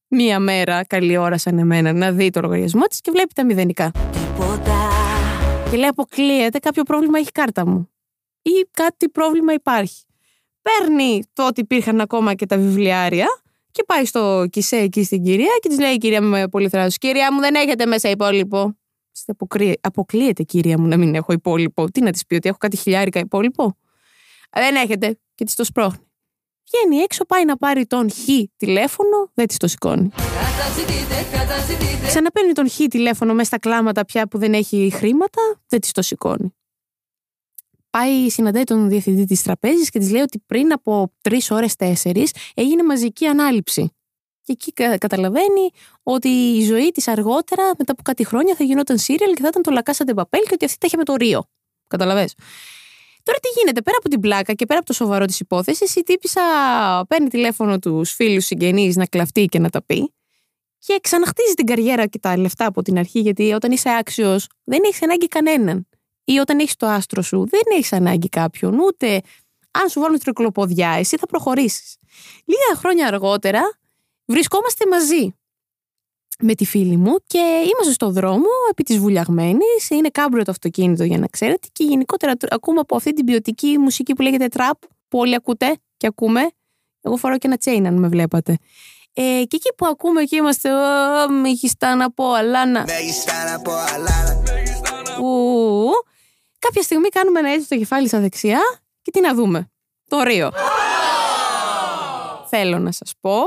μία 0.07 0.39
μέρα, 0.39 0.85
καλή 0.85 1.17
ώρα 1.17 1.37
σαν 1.37 1.57
εμένα, 1.57 1.93
να 1.93 2.11
δει 2.11 2.29
το 2.29 2.41
λογαριασμό 2.41 2.81
της 2.81 3.01
και 3.01 3.11
βλέπει 3.11 3.33
τα 3.33 3.45
μηδενικά. 3.45 3.91
Και 5.71 5.77
λέει: 5.77 5.87
Αποκλείεται, 5.87 6.59
κάποιο 6.59 6.83
πρόβλημα 6.83 7.17
έχει 7.17 7.27
η 7.27 7.31
κάρτα 7.31 7.65
μου. 7.67 7.89
Ή 8.41 8.67
κάτι 8.71 9.09
πρόβλημα 9.09 9.53
υπάρχει. 9.53 10.03
Παίρνει 10.63 11.23
το 11.33 11.47
ότι 11.47 11.61
υπήρχαν 11.61 12.01
ακόμα 12.01 12.33
και 12.33 12.45
τα 12.45 12.57
βιβλιάρια 12.57 13.27
και 13.71 13.83
πάει 13.83 14.05
στο 14.05 14.45
κισέ 14.49 14.75
εκεί 14.77 15.03
στην 15.03 15.23
κυρία 15.23 15.51
και 15.61 15.69
της 15.69 15.79
λέει 15.79 15.91
η 15.93 15.97
κυρία 15.97 16.21
με 16.21 16.47
πολύ 16.47 16.69
θράσος 16.69 16.97
Κυρία 16.97 17.33
μου, 17.33 17.39
δεν 17.39 17.55
έχετε 17.55 17.85
μέσα 17.85 18.09
υπόλοιπο. 18.09 18.77
Της 19.11 19.23
αποκρύε- 19.27 19.79
Αποκλείεται, 19.81 20.43
κυρία 20.43 20.79
μου, 20.79 20.87
να 20.87 20.97
μην 20.97 21.15
έχω 21.15 21.33
υπόλοιπο. 21.33 21.91
Τι 21.91 22.01
να 22.01 22.11
της 22.11 22.25
πει, 22.25 22.35
ότι 22.35 22.47
έχω 22.49 22.57
κάτι 22.57 22.77
χιλιάρικα 22.77 23.19
υπόλοιπο. 23.19 23.63
«Α, 23.63 24.61
Δεν 24.61 24.75
έχετε. 24.75 25.19
Και 25.35 25.43
της 25.45 25.55
το 25.55 25.63
σπρώχνει. 25.63 26.07
Βγαίνει 26.71 27.01
έξω, 27.01 27.25
πάει 27.25 27.45
να 27.45 27.57
πάρει 27.57 27.85
τον 27.85 28.11
χ 28.11 28.15
τηλέφωνο, 28.57 29.31
δεν 29.33 29.47
της 29.47 29.57
το 29.57 29.67
σηκώνει. 29.67 30.09
Καταζητείτε, 30.09 31.37
καταζητείτε 31.37 32.07
Ξαναπαίρνει 32.07 32.51
τον 32.53 32.69
χ 32.69 32.75
τηλέφωνο 32.89 33.33
μέσα 33.33 33.45
στα 33.45 33.59
κλάματα 33.59 34.05
πια 34.05 34.27
που 34.27 34.37
δεν 34.37 34.53
έχει 34.53 34.91
χρήματα, 34.93 35.41
δεν 35.67 35.79
της 35.79 35.91
το 35.91 36.01
σηκώνει. 36.01 36.55
Πάει, 37.97 38.29
συναντάει 38.29 38.63
τον 38.63 38.89
διευθυντή 38.89 39.25
της 39.25 39.41
τραπέζης 39.43 39.89
και 39.89 39.99
της 39.99 40.11
λέει 40.11 40.21
ότι 40.21 40.43
πριν 40.45 40.71
από 40.73 41.13
τρεις 41.21 41.51
ώρες, 41.51 41.75
τέσσερις, 41.75 42.31
έγινε 42.53 42.83
μαζική 42.83 43.25
ανάληψη. 43.25 43.91
Και 44.41 44.51
εκεί 44.51 44.73
κα- 44.73 44.97
καταλαβαίνει 44.97 45.69
ότι 46.03 46.27
η 46.27 46.63
ζωή 46.65 46.91
της 46.91 47.07
αργότερα, 47.07 47.63
μετά 47.77 47.91
από 47.91 48.01
κάτι 48.01 48.25
χρόνια, 48.25 48.55
θα 48.55 48.63
γινόταν 48.63 48.97
σύριαλ 48.97 49.33
και 49.33 49.41
θα 49.41 49.47
ήταν 49.47 49.61
το 49.61 49.71
Λακάσα 49.71 50.03
Ντεμπαπέλ 50.03 50.41
και 50.41 50.49
ότι 50.53 50.65
αυτή 50.65 50.77
τα 50.77 50.87
είχε 50.87 50.97
με 50.97 51.03
το 51.03 51.15
Ρίο. 51.15 51.43
Καταλαβες; 51.87 52.33
Τώρα 53.23 53.39
τι 53.39 53.47
γίνεται, 53.59 53.81
πέρα 53.81 53.97
από 53.99 54.09
την 54.09 54.19
πλάκα 54.19 54.53
και 54.53 54.65
πέρα 54.65 54.79
από 54.79 54.87
το 54.87 54.93
σοβαρό 54.93 55.25
της 55.25 55.39
υπόθεσης, 55.39 55.95
η 55.95 56.03
τύπησα 56.03 56.41
παίρνει 57.07 57.27
τηλέφωνο 57.29 57.79
τους 57.79 58.11
φίλους 58.11 58.45
συγγενείς 58.45 58.95
να 58.95 59.05
κλαφτεί 59.05 59.45
και 59.45 59.59
να 59.59 59.69
τα 59.69 59.83
πει 59.83 60.13
και 60.79 60.99
ξαναχτίζει 61.01 61.53
την 61.53 61.65
καριέρα 61.65 62.05
και 62.07 62.19
τα 62.19 62.37
λεφτά 62.37 62.65
από 62.65 62.81
την 62.81 62.97
αρχή, 62.97 63.19
γιατί 63.19 63.53
όταν 63.53 63.71
είσαι 63.71 63.89
άξιος, 63.99 64.47
δεν 64.63 64.79
έχεις 64.85 65.01
ανάγκη 65.03 65.27
κανέναν. 65.27 65.87
Ή 66.23 66.37
όταν 66.37 66.59
έχεις 66.59 66.75
το 66.75 66.87
άστρο 66.87 67.21
σου, 67.21 67.47
δεν 67.49 67.61
έχεις 67.73 67.93
ανάγκη 67.93 68.29
κάποιον, 68.29 68.79
ούτε 68.79 69.21
αν 69.71 69.89
σου 69.89 69.99
βάλουν 69.99 70.19
τρικλοποδιά, 70.19 70.89
εσύ 70.89 71.17
θα 71.17 71.25
προχωρήσεις. 71.25 71.95
Λίγα 72.45 72.79
χρόνια 72.79 73.07
αργότερα 73.07 73.61
βρισκόμαστε 74.25 74.85
μαζί 74.89 75.35
με 76.39 76.53
τη 76.55 76.65
φίλη 76.65 76.97
μου 76.97 77.15
και 77.27 77.39
είμαστε 77.39 77.93
στο 77.93 78.09
δρόμο 78.11 78.45
επί 78.71 78.83
της 78.83 78.97
βουλιαγμένης. 78.97 79.89
Είναι 79.89 80.09
κάμπριο 80.09 80.43
το 80.43 80.51
αυτοκίνητο 80.51 81.03
για 81.03 81.17
να 81.17 81.27
ξέρετε 81.27 81.67
και 81.71 81.83
γενικότερα 81.83 82.35
τ- 82.35 82.53
ακούμε 82.53 82.79
από 82.79 82.95
αυτή 82.95 83.13
την 83.13 83.25
ποιοτική 83.25 83.77
μουσική 83.77 84.13
που 84.13 84.21
λέγεται 84.21 84.47
trap 84.53 84.71
που 85.07 85.19
όλοι 85.19 85.35
ακούτε 85.35 85.77
και 85.97 86.07
ακούμε. 86.07 86.41
Εγώ 87.01 87.17
φοράω 87.17 87.37
και 87.37 87.47
ένα 87.47 87.57
chain 87.65 87.83
αν 87.87 87.99
με 87.99 88.07
βλέπατε. 88.07 88.57
Ε, 89.13 89.21
και 89.21 89.55
εκεί 89.55 89.73
που 89.77 89.85
ακούμε 89.85 90.23
και 90.23 90.35
είμαστε 90.35 90.69
«Ω, 90.73 91.29
Μεγιστά 91.31 91.95
να 91.95 92.11
πω 92.11 92.31
αλάνα. 92.31 92.83
Ου, 95.21 95.89
Κάποια 96.67 96.81
στιγμή 96.81 97.09
κάνουμε 97.09 97.39
ένα 97.39 97.49
έτσι 97.49 97.65
στο 97.65 97.77
κεφάλι 97.77 98.07
στα 98.07 98.19
δεξιά 98.19 98.59
και 99.01 99.11
τι 99.11 99.21
να 99.21 99.35
δούμε. 99.35 99.71
Το 100.07 100.23
Ρίο. 100.23 100.51
Θέλω 102.49 102.79
να 102.79 102.91
σας 102.91 103.13
πω 103.19 103.37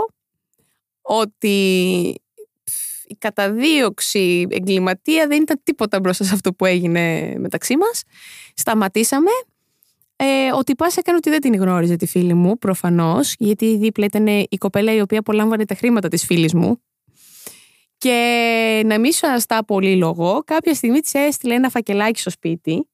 ότι 1.00 1.58
η 3.06 3.16
καταδίωξη 3.18 4.46
εγκληματία 4.50 5.26
δεν 5.26 5.42
ήταν 5.42 5.60
τίποτα 5.62 6.00
μπροστά 6.00 6.24
σε 6.24 6.34
αυτό 6.34 6.52
που 6.52 6.64
έγινε 6.64 7.34
μεταξύ 7.38 7.76
μας. 7.76 8.02
Σταματήσαμε. 8.54 9.30
Ε, 10.16 10.52
ο 10.52 10.62
τυπάς 10.62 10.96
έκανε 10.96 11.16
ότι 11.16 11.30
δεν 11.30 11.40
την 11.40 11.54
γνώριζε 11.54 11.96
τη 11.96 12.06
φίλη 12.06 12.34
μου, 12.34 12.58
προφανώς, 12.58 13.34
γιατί 13.38 13.76
δίπλα 13.76 14.04
ήταν 14.04 14.26
η 14.26 14.56
κοπέλα 14.58 14.94
η 14.94 15.00
οποία 15.00 15.18
απολάμβανε 15.18 15.64
τα 15.64 15.74
χρήματα 15.74 16.08
της 16.08 16.24
φίλης 16.24 16.54
μου. 16.54 16.82
Και 17.98 18.82
να 18.86 18.98
μην 18.98 19.12
σου 19.12 19.26
αναστά 19.26 19.64
πολύ 19.64 19.96
λόγο, 19.96 20.42
κάποια 20.44 20.74
στιγμή 20.74 21.00
της 21.00 21.14
έστειλε 21.14 21.54
ένα 21.54 21.68
φακελάκι 21.68 22.20
στο 22.20 22.30
σπίτι 22.30 22.86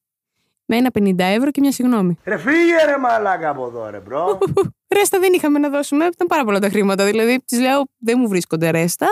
με 0.72 0.78
ένα 0.78 0.90
50 0.98 1.14
ευρώ 1.18 1.50
και 1.50 1.60
μια 1.60 1.72
συγγνώμη. 1.72 2.18
Ρε 2.24 2.36
φύγε 2.36 2.84
ρε 2.86 2.98
μαλάκα 2.98 3.48
από 3.48 3.66
εδώ 3.66 3.90
ρε 3.90 3.98
bro. 3.98 4.38
Ρέστα 4.96 5.18
δεν 5.18 5.32
είχαμε 5.32 5.58
να 5.58 5.68
δώσουμε, 5.68 6.04
ήταν 6.04 6.26
πάρα 6.26 6.44
πολλά 6.44 6.58
τα 6.58 6.68
χρήματα. 6.68 7.04
Δηλαδή, 7.04 7.42
της 7.44 7.60
λέω, 7.60 7.82
δεν 7.98 8.18
μου 8.18 8.28
βρίσκονται 8.28 8.70
ρέστα, 8.70 9.06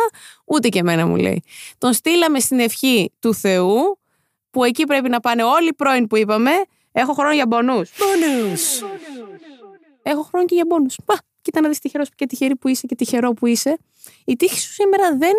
ούτε 0.45 0.69
και 0.69 0.79
εμένα 0.79 1.07
μου 1.07 1.17
λέει. 1.17 1.43
Τον 1.79 1.93
στείλαμε 1.93 2.41
στην 2.41 2.59
ευχή 2.59 3.13
του 3.19 3.35
Θεού, 3.35 3.99
που 4.51 4.65
εκεί 4.65 4.85
πρέπει 4.85 5.09
να 5.09 5.21
πάνε 5.21 5.43
όλοι 5.43 5.69
οι 5.69 5.75
πρώην 5.75 6.07
που 6.07 6.17
είπαμε. 6.17 6.51
Έχω 6.93 7.13
χρόνο 7.13 7.33
για 7.33 7.47
μπονού. 7.47 7.75
Μπονούς. 7.75 8.83
Έχω 10.03 10.23
χρόνο 10.23 10.45
και 10.47 10.55
για 10.55 10.65
μπόνου. 10.69 10.87
Πα, 11.05 11.19
κοίτα 11.43 11.61
να 11.61 11.69
δεις 11.69 11.79
τυχερός 11.79 12.09
και 12.15 12.27
τυχερή 12.27 12.57
που 12.57 12.69
είσαι 12.69 12.87
και 12.87 12.95
τυχερό 12.95 13.33
που 13.33 13.47
είσαι. 13.47 13.79
Η 14.25 14.37
τύχη 14.37 14.61
σου 14.61 14.73
σήμερα 14.73 15.17
δεν, 15.17 15.33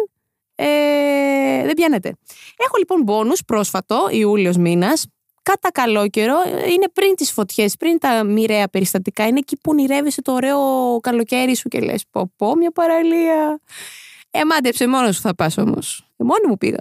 ε, 0.55 1.65
δεν 1.65 1.73
πιάνεται. 1.73 2.13
Έχω 2.57 2.77
λοιπόν 2.77 3.01
μπόνου 3.01 3.33
πρόσφατο, 3.45 4.07
Ιούλιος 4.11 4.57
μήνας. 4.57 5.05
Κατά 5.43 5.71
καλό 5.71 6.07
καιρό, 6.07 6.41
ε, 6.41 6.71
είναι 6.71 6.89
πριν 6.93 7.15
τις 7.15 7.31
φωτιές, 7.31 7.75
πριν 7.75 7.99
τα 7.99 8.23
μοιραία 8.23 8.67
περιστατικά. 8.67 9.27
Είναι 9.27 9.39
εκεί 9.39 9.55
που 9.55 9.71
ονειρεύεσαι 9.71 10.21
το 10.21 10.31
ωραίο 10.31 10.59
καλοκαίρι 10.99 11.55
σου 11.55 11.69
και 11.69 11.79
λες: 11.79 12.05
Πω, 12.11 12.31
πω, 12.35 12.55
μια 12.55 12.71
παραλία. 12.71 13.59
Ε, 14.31 14.45
μάντεψε 14.45 14.87
μόνος 14.87 15.15
σου 15.15 15.21
θα 15.21 15.35
πας 15.35 15.57
όμως. 15.57 16.07
Ε, 16.17 16.23
μόνη 16.23 16.47
μου 16.47 16.57
πήγα. 16.57 16.79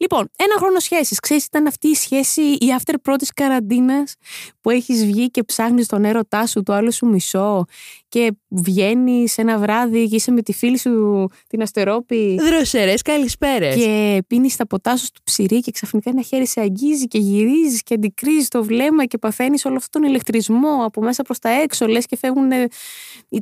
Λοιπόν, 0.00 0.30
ένα 0.36 0.54
χρόνο 0.56 0.78
σχέσης. 0.78 1.20
Ξέρεις, 1.20 1.44
ήταν 1.44 1.66
αυτή 1.66 1.88
η 1.88 1.94
σχέση, 1.94 2.42
η 2.42 2.66
after 2.78 2.94
πρώτης 3.02 3.32
καραντίνας 3.32 4.14
που 4.60 4.70
έχεις 4.70 5.04
βγει 5.04 5.30
και 5.30 5.42
ψάχνεις 5.42 5.86
τον 5.86 6.04
έρωτά 6.04 6.46
σου, 6.46 6.62
το 6.62 6.72
άλλο 6.72 6.90
σου 6.90 7.06
μισό 7.06 7.64
και 8.08 8.32
βγαίνεις 8.48 9.38
ένα 9.38 9.58
βράδυ 9.58 10.08
και 10.08 10.14
είσαι 10.14 10.30
με 10.30 10.42
τη 10.42 10.52
φίλη 10.52 10.78
σου 10.78 11.26
την 11.46 11.62
Αστερόπη 11.62 12.38
Δροσερές 12.40 13.02
καλησπέρες. 13.02 13.74
και 13.74 14.22
πίνεις 14.26 14.56
τα 14.56 14.66
ποτά 14.66 14.96
σου 14.96 15.04
στο 15.04 15.20
ψυρί 15.24 15.60
και 15.60 15.70
ξαφνικά 15.70 16.10
ένα 16.10 16.22
χέρι 16.22 16.46
σε 16.46 16.60
αγγίζει 16.60 17.06
και 17.06 17.18
γυρίζεις 17.18 17.82
και 17.82 17.94
αντικρίζεις 17.94 18.48
το 18.48 18.64
βλέμμα 18.64 19.04
και 19.04 19.18
παθαίνεις 19.18 19.64
όλο 19.64 19.76
αυτόν 19.76 20.00
τον 20.00 20.10
ηλεκτρισμό 20.10 20.84
από 20.84 21.02
μέσα 21.02 21.22
προς 21.22 21.38
τα 21.38 21.48
έξω. 21.48 21.86
Λες 21.86 22.06
και 22.06 22.16
φεύγουν 22.16 22.50
ε, 22.50 22.68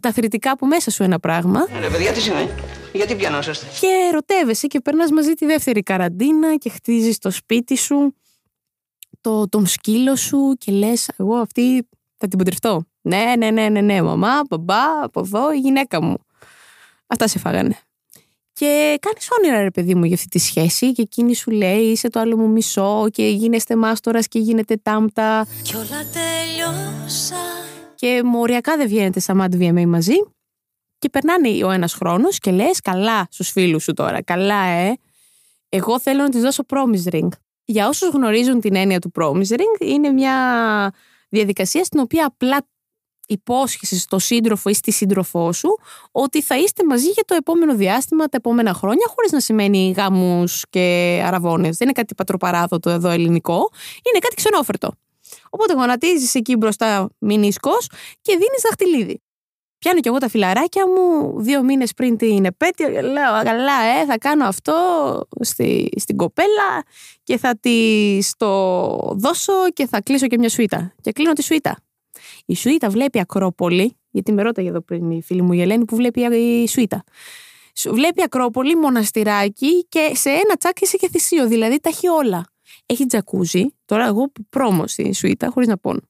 τα 0.00 0.12
θρητικά 0.12 0.50
από 0.50 0.66
μέσα 0.66 0.90
σου 0.90 1.02
ένα 1.02 1.20
πράγμα. 1.20 1.68
Ρε 1.80 1.88
παιδιά, 1.88 2.12
τι 2.12 2.20
σημαίνει, 2.20 2.48
γιατί 2.92 3.14
πιανόσαστε; 3.14 3.66
Και 3.80 3.86
ερωτεύεσαι 4.08 4.66
και 4.66 4.80
περνάς 4.80 5.10
μαζί 5.10 5.32
τη 5.32 5.46
δεύτερη 5.46 5.82
καραντίνα 5.82 6.45
και 6.54 6.68
χτίζεις 6.68 7.18
το 7.18 7.30
σπίτι 7.30 7.76
σου, 7.76 8.14
το, 9.20 9.48
τον 9.48 9.66
σκύλο 9.66 10.16
σου 10.16 10.54
και 10.58 10.72
λες 10.72 11.08
εγώ 11.16 11.34
αυτή 11.36 11.88
θα 12.16 12.28
την 12.28 12.38
παντρευτώ. 12.38 12.84
Ναι, 13.00 13.34
ναι, 13.38 13.50
ναι, 13.50 13.68
ναι, 13.68 13.80
ναι, 13.80 14.02
μαμά, 14.02 14.42
μπαμπά, 14.48 15.02
από 15.02 15.20
εδώ 15.20 15.52
η 15.52 15.58
γυναίκα 15.58 16.02
μου. 16.02 16.16
Αυτά 17.06 17.28
σε 17.28 17.38
φάγανε. 17.38 17.78
Και 18.58 18.98
κάνεις 19.00 19.28
όνειρα, 19.38 19.62
ρε 19.62 19.70
παιδί 19.70 19.94
μου, 19.94 20.04
για 20.04 20.14
αυτή 20.14 20.28
τη 20.28 20.38
σχέση. 20.38 20.92
Και 20.92 21.02
εκείνη 21.02 21.34
σου 21.34 21.50
λέει: 21.50 21.82
Είσαι 21.82 22.08
το 22.08 22.20
άλλο 22.20 22.36
μου 22.36 22.48
μισό. 22.48 23.06
Και 23.12 23.28
γίνεστε 23.28 23.76
μάστορας 23.76 24.28
και 24.28 24.38
γίνετε 24.38 24.76
τάμπτα. 24.76 25.46
Κι 25.62 25.76
όλα 25.76 26.04
τελειώσα. 26.12 27.36
Και 27.94 28.22
μοριακά 28.24 28.76
δεν 28.76 28.88
βγαίνετε 28.88 29.20
σαν 29.20 29.42
Mad 29.42 29.54
VMA 29.54 29.84
μαζί. 29.86 30.14
Και 30.98 31.08
περνάνε 31.08 31.64
ο 31.64 31.70
ένας 31.70 31.94
χρόνος 31.94 32.38
και 32.38 32.50
λες: 32.50 32.80
Καλά 32.80 33.26
στους 33.30 33.50
φίλους 33.50 33.82
σου 33.82 33.92
τώρα. 33.92 34.22
Καλά, 34.22 34.64
ε. 34.64 34.96
Εγώ 35.68 36.00
θέλω 36.00 36.22
να 36.22 36.28
της 36.28 36.40
δώσω 36.40 36.62
promise 36.68 37.14
ring. 37.14 37.28
Για 37.64 37.88
όσους 37.88 38.08
γνωρίζουν 38.08 38.60
την 38.60 38.74
έννοια 38.74 38.98
του 38.98 39.10
promise 39.14 39.52
ring, 39.52 39.80
είναι 39.80 40.10
μια 40.10 40.34
διαδικασία 41.28 41.84
στην 41.84 42.00
οποία 42.00 42.26
απλά 42.26 42.66
υπόσχεσαι 43.26 43.98
στο 43.98 44.18
σύντροφο 44.18 44.70
ή 44.70 44.74
στη 44.74 44.92
σύντροφό 44.92 45.52
σου 45.52 45.78
ότι 46.12 46.42
θα 46.42 46.58
είστε 46.58 46.84
μαζί 46.84 47.08
για 47.08 47.24
το 47.26 47.34
επόμενο 47.34 47.74
διάστημα, 47.74 48.24
τα 48.24 48.36
επόμενα 48.36 48.72
χρόνια, 48.72 49.06
χωρίς 49.14 49.32
να 49.32 49.40
σημαίνει 49.40 49.94
γάμους 49.96 50.64
και 50.70 51.20
αραβώνες. 51.24 51.76
Δεν 51.76 51.88
είναι 51.88 51.92
κάτι 51.92 52.14
πατροπαράδοτο 52.14 52.90
εδώ 52.90 53.10
ελληνικό, 53.10 53.70
είναι 54.02 54.18
κάτι 54.18 54.34
ξενόφερτο. 54.34 54.92
Οπότε 55.50 55.74
γονατίζεις 55.74 56.34
εκεί 56.34 56.56
μπροστά 56.56 57.08
μηνίσκος 57.18 57.90
και 58.22 58.32
δίνεις 58.32 58.62
δαχτυλίδι. 58.62 59.20
Πιάνω 59.86 60.00
κι 60.00 60.08
εγώ 60.08 60.18
τα 60.18 60.28
φιλαράκια 60.28 60.82
μου 60.88 61.34
δύο 61.40 61.62
μήνες 61.62 61.92
πριν 61.92 62.16
την 62.16 62.44
επέτειο 62.44 62.90
και 62.90 63.00
λέω 63.00 63.42
καλά 63.44 63.82
ε, 63.82 64.04
θα 64.04 64.18
κάνω 64.18 64.44
αυτό 64.44 64.74
στη, 65.40 65.88
στην 65.96 66.16
κοπέλα 66.16 66.84
και 67.22 67.38
θα 67.38 67.56
της 67.60 68.34
το 68.36 68.96
δώσω 69.16 69.52
και 69.72 69.86
θα 69.86 70.00
κλείσω 70.02 70.26
και 70.26 70.38
μια 70.38 70.48
σουίτα. 70.48 70.94
Και 71.00 71.12
κλείνω 71.12 71.32
τη 71.32 71.42
σουίτα. 71.42 71.78
Η 72.46 72.56
σουίτα 72.56 72.88
βλέπει 72.88 73.20
Ακρόπολη, 73.20 73.96
γιατί 74.10 74.32
με 74.32 74.42
ρώταγε 74.42 74.68
εδώ 74.68 74.80
πριν 74.80 75.10
η 75.10 75.22
φίλη 75.22 75.42
μου 75.42 75.52
η 75.52 75.60
Ελένη 75.60 75.84
που 75.84 75.96
βλέπει 75.96 76.20
η 76.20 76.68
σουίτα. 76.68 77.04
Σου 77.74 77.92
Βλέπει 77.92 78.22
Ακρόπολη, 78.22 78.76
μοναστηράκι 78.76 79.86
και 79.88 80.10
σε 80.14 80.28
ένα 80.28 80.56
τσάκι 80.58 80.84
είσαι 80.84 80.96
και 80.96 81.08
θυσίο, 81.08 81.46
δηλαδή 81.46 81.80
τα 81.80 81.88
έχει 81.88 82.08
όλα. 82.08 82.46
Έχει 82.86 83.06
τζακούζι, 83.06 83.66
τώρα 83.84 84.06
εγώ 84.06 84.32
πρόμο 84.48 84.86
στη 84.86 85.14
σουίτα, 85.14 85.50
χωρίς 85.50 85.68
να 85.68 85.78
πόνο. 85.78 86.00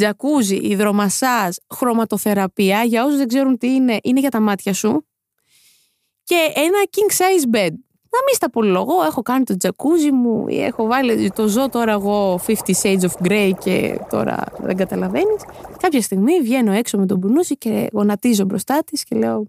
Τζακούζι, 0.00 0.56
υδρομασάζ, 0.56 1.56
χρωματοθεραπεία, 1.74 2.82
για 2.82 3.04
όσους 3.04 3.16
δεν 3.16 3.28
ξέρουν 3.28 3.58
τι 3.58 3.74
είναι, 3.74 3.98
είναι 4.02 4.20
για 4.20 4.30
τα 4.30 4.40
μάτια 4.40 4.72
σου. 4.74 5.06
Και 6.24 6.52
ένα 6.54 6.78
king 6.90 7.12
size 7.12 7.56
bed. 7.56 7.72
Να 8.12 8.22
μην 8.26 8.34
στα 8.34 8.50
πολυλογώ, 8.50 9.02
έχω 9.02 9.22
κάνει 9.22 9.44
το 9.44 9.56
τζακούζι 9.56 10.10
μου, 10.10 10.48
ή 10.48 10.62
έχω 10.62 10.86
βάλει 10.86 11.30
το 11.30 11.48
ζω 11.48 11.68
τώρα 11.68 11.92
εγώ 11.92 12.40
50 12.46 12.54
Shades 12.82 13.00
of 13.00 13.26
Grey 13.28 13.50
και 13.58 14.00
τώρα 14.10 14.44
δεν 14.58 14.76
καταλαβαίνεις. 14.76 15.42
Κάποια 15.80 16.02
στιγμή 16.02 16.40
βγαίνω 16.40 16.72
έξω 16.72 16.98
με 16.98 17.06
τον 17.06 17.18
μπουνούζι 17.18 17.56
και 17.56 17.88
γονατίζω 17.92 18.44
μπροστά 18.44 18.82
της 18.84 19.04
και 19.04 19.16
λέω 19.16 19.46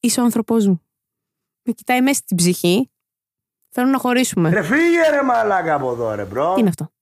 Είσαι 0.00 0.20
ο 0.20 0.24
άνθρωπός 0.24 0.66
μου. 0.66 0.82
Με 1.62 1.72
κοιτάει 1.72 2.00
μέσα 2.00 2.14
στην 2.14 2.36
ψυχή. 2.36 2.90
Θέλω 3.70 3.90
να 3.90 3.98
χωρίσουμε. 3.98 4.50
Ρε 4.50 4.62
φύγε 4.62 5.08
ρε 5.10 5.22
μαλάκα 5.22 5.74
από 5.74 5.90
εδώ 5.90 6.14
ρε 6.14 6.24
bro. 6.24 6.54
Τι 6.54 6.60
είναι 6.60 6.68
αυτό; 6.68 6.93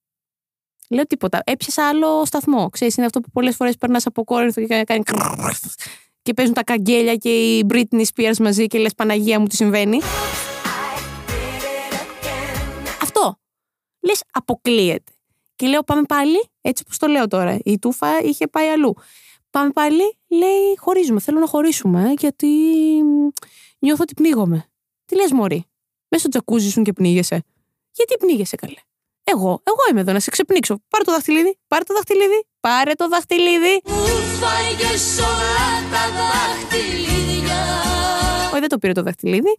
Λέω 0.92 1.06
τίποτα. 1.06 1.42
Έπιασα 1.44 1.88
άλλο 1.88 2.24
σταθμό. 2.24 2.68
Ξέρεις, 2.68 2.96
είναι 2.96 3.06
αυτό 3.06 3.20
που 3.20 3.30
πολλές 3.30 3.56
φορές 3.56 3.76
περνάς 3.76 4.06
από 4.06 4.24
Κόρινθο 4.24 4.60
και 4.66 4.84
κάνει. 4.84 5.02
και 6.22 6.34
παίζουν 6.34 6.54
τα 6.54 6.64
κλαγγέλια 6.64 7.16
και 7.16 7.58
η 7.58 7.66
Britney 7.70 8.04
Spears 8.14 8.36
μαζί 8.36 8.66
και 8.66 8.78
λες 8.78 8.94
Παναγία 8.94 9.40
μου 9.40 9.46
τι 9.46 9.56
συμβαίνει. 9.56 10.00
Αυτό. 13.02 13.38
Λες, 14.00 14.22
αποκλείεται. 14.32 15.12
Και 15.56 15.66
λέω, 15.66 15.82
πάμε 15.82 16.02
πάλι, 16.02 16.44
έτσι 16.60 16.82
όπως 16.86 16.98
το 16.98 17.06
λέω 17.06 17.28
τώρα. 17.28 17.58
Η 17.64 17.78
τούφα 17.78 18.22
είχε 18.22 18.46
πάει 18.46 18.68
αλλού. 18.68 18.94
Πάμε 19.50 19.70
πάλι, 19.70 20.18
λέει, 20.28 20.76
χωρίζουμε. 20.76 21.20
Θέλω 21.20 21.38
να 21.38 21.46
χωρίσουμε, 21.46 22.08
ε, 22.08 22.14
γιατί 22.18 22.46
μ, 23.02 23.28
νιώθω 23.78 24.02
ότι 24.02 24.14
πνίγομαι. 24.14 24.66
Τι 25.04 25.16
λες, 25.16 25.32
Μωρή, 25.32 25.64
μέσα 26.08 26.22
στο 26.22 26.28
τζακούζι 26.28 26.70
σου 26.70 26.82
και 26.82 26.92
πνίγεσαι. 26.92 27.42
Γιατί 27.92 28.16
πνίγεσαι, 28.18 28.56
καλέ. 28.56 28.91
Εγώ, 29.24 29.62
εγώ 29.62 29.78
είμαι 29.90 30.00
εδώ 30.00 30.12
να 30.12 30.20
σε 30.20 30.30
ξεπνίξω. 30.30 30.82
Πάρε 30.88 31.04
το 31.04 31.12
δαχτυλίδι, 31.12 31.58
πάρε 31.68 31.84
το 31.84 31.94
δαχτυλίδι, 31.94 32.46
πάρε 32.60 32.92
το 32.92 33.08
δαχτυλίδι. 33.08 33.82
Όχι, 38.50 38.60
δεν 38.60 38.68
το 38.68 38.78
πήρε 38.78 38.92
το 38.92 39.02
δαχτυλίδι. 39.02 39.58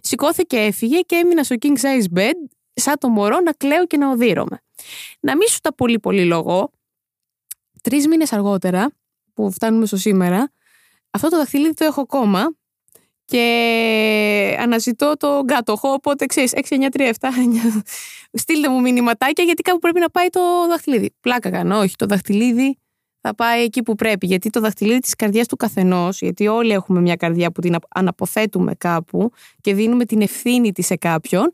Σηκώθηκε, 0.00 0.56
έφυγε 0.56 1.00
και 1.00 1.16
έμεινα 1.16 1.42
στο 1.42 1.56
king 1.60 1.76
size 1.80 2.18
bed, 2.18 2.34
σαν 2.74 2.94
το 2.98 3.08
μωρό 3.08 3.40
να 3.40 3.52
κλαίω 3.52 3.86
και 3.86 3.96
να 3.96 4.10
οδύρωμαι. 4.10 4.62
Να 5.20 5.36
μην 5.36 5.48
σου 5.48 5.58
τα 5.60 5.74
πολύ 5.74 6.00
πολύ 6.00 6.24
λόγο, 6.24 6.70
τρεις 7.82 8.06
μήνες 8.06 8.32
αργότερα, 8.32 8.90
που 9.34 9.52
φτάνουμε 9.52 9.86
στο 9.86 9.96
σήμερα, 9.96 10.52
αυτό 11.10 11.28
το 11.28 11.36
δαχτυλίδι 11.36 11.74
το 11.74 11.84
έχω 11.84 12.00
ακόμα 12.00 12.54
και 13.26 14.56
αναζητώ 14.60 15.12
το 15.16 15.42
κάτοχο. 15.46 15.88
Οπότε 15.88 16.26
ξέρεις, 16.26 16.52
6, 16.54 16.76
9, 16.76 16.88
3, 16.90 17.08
7, 17.08 17.30
9. 17.30 17.82
Στείλτε 18.32 18.68
μου 18.68 18.80
μηνυματάκια 18.80 19.44
γιατί 19.44 19.62
κάπου 19.62 19.78
πρέπει 19.78 20.00
να 20.00 20.10
πάει 20.10 20.28
το 20.28 20.40
δαχτυλίδι. 20.68 21.10
Πλάκα 21.20 21.50
κάνω, 21.50 21.78
όχι. 21.78 21.96
Το 21.96 22.06
δαχτυλίδι 22.06 22.78
θα 23.20 23.34
πάει 23.34 23.62
εκεί 23.62 23.82
που 23.82 23.94
πρέπει. 23.94 24.26
Γιατί 24.26 24.50
το 24.50 24.60
δαχτυλίδι 24.60 24.98
της 24.98 25.14
καρδιάς 25.14 25.46
του 25.46 25.56
καθενός, 25.56 26.20
γιατί 26.20 26.46
όλοι 26.46 26.72
έχουμε 26.72 27.00
μια 27.00 27.14
καρδιά 27.14 27.50
που 27.50 27.60
την 27.60 27.76
αναποθέτουμε 27.88 28.74
κάπου 28.74 29.30
και 29.60 29.74
δίνουμε 29.74 30.04
την 30.04 30.20
ευθύνη 30.20 30.72
της 30.72 30.86
σε 30.86 30.96
κάποιον. 30.96 31.48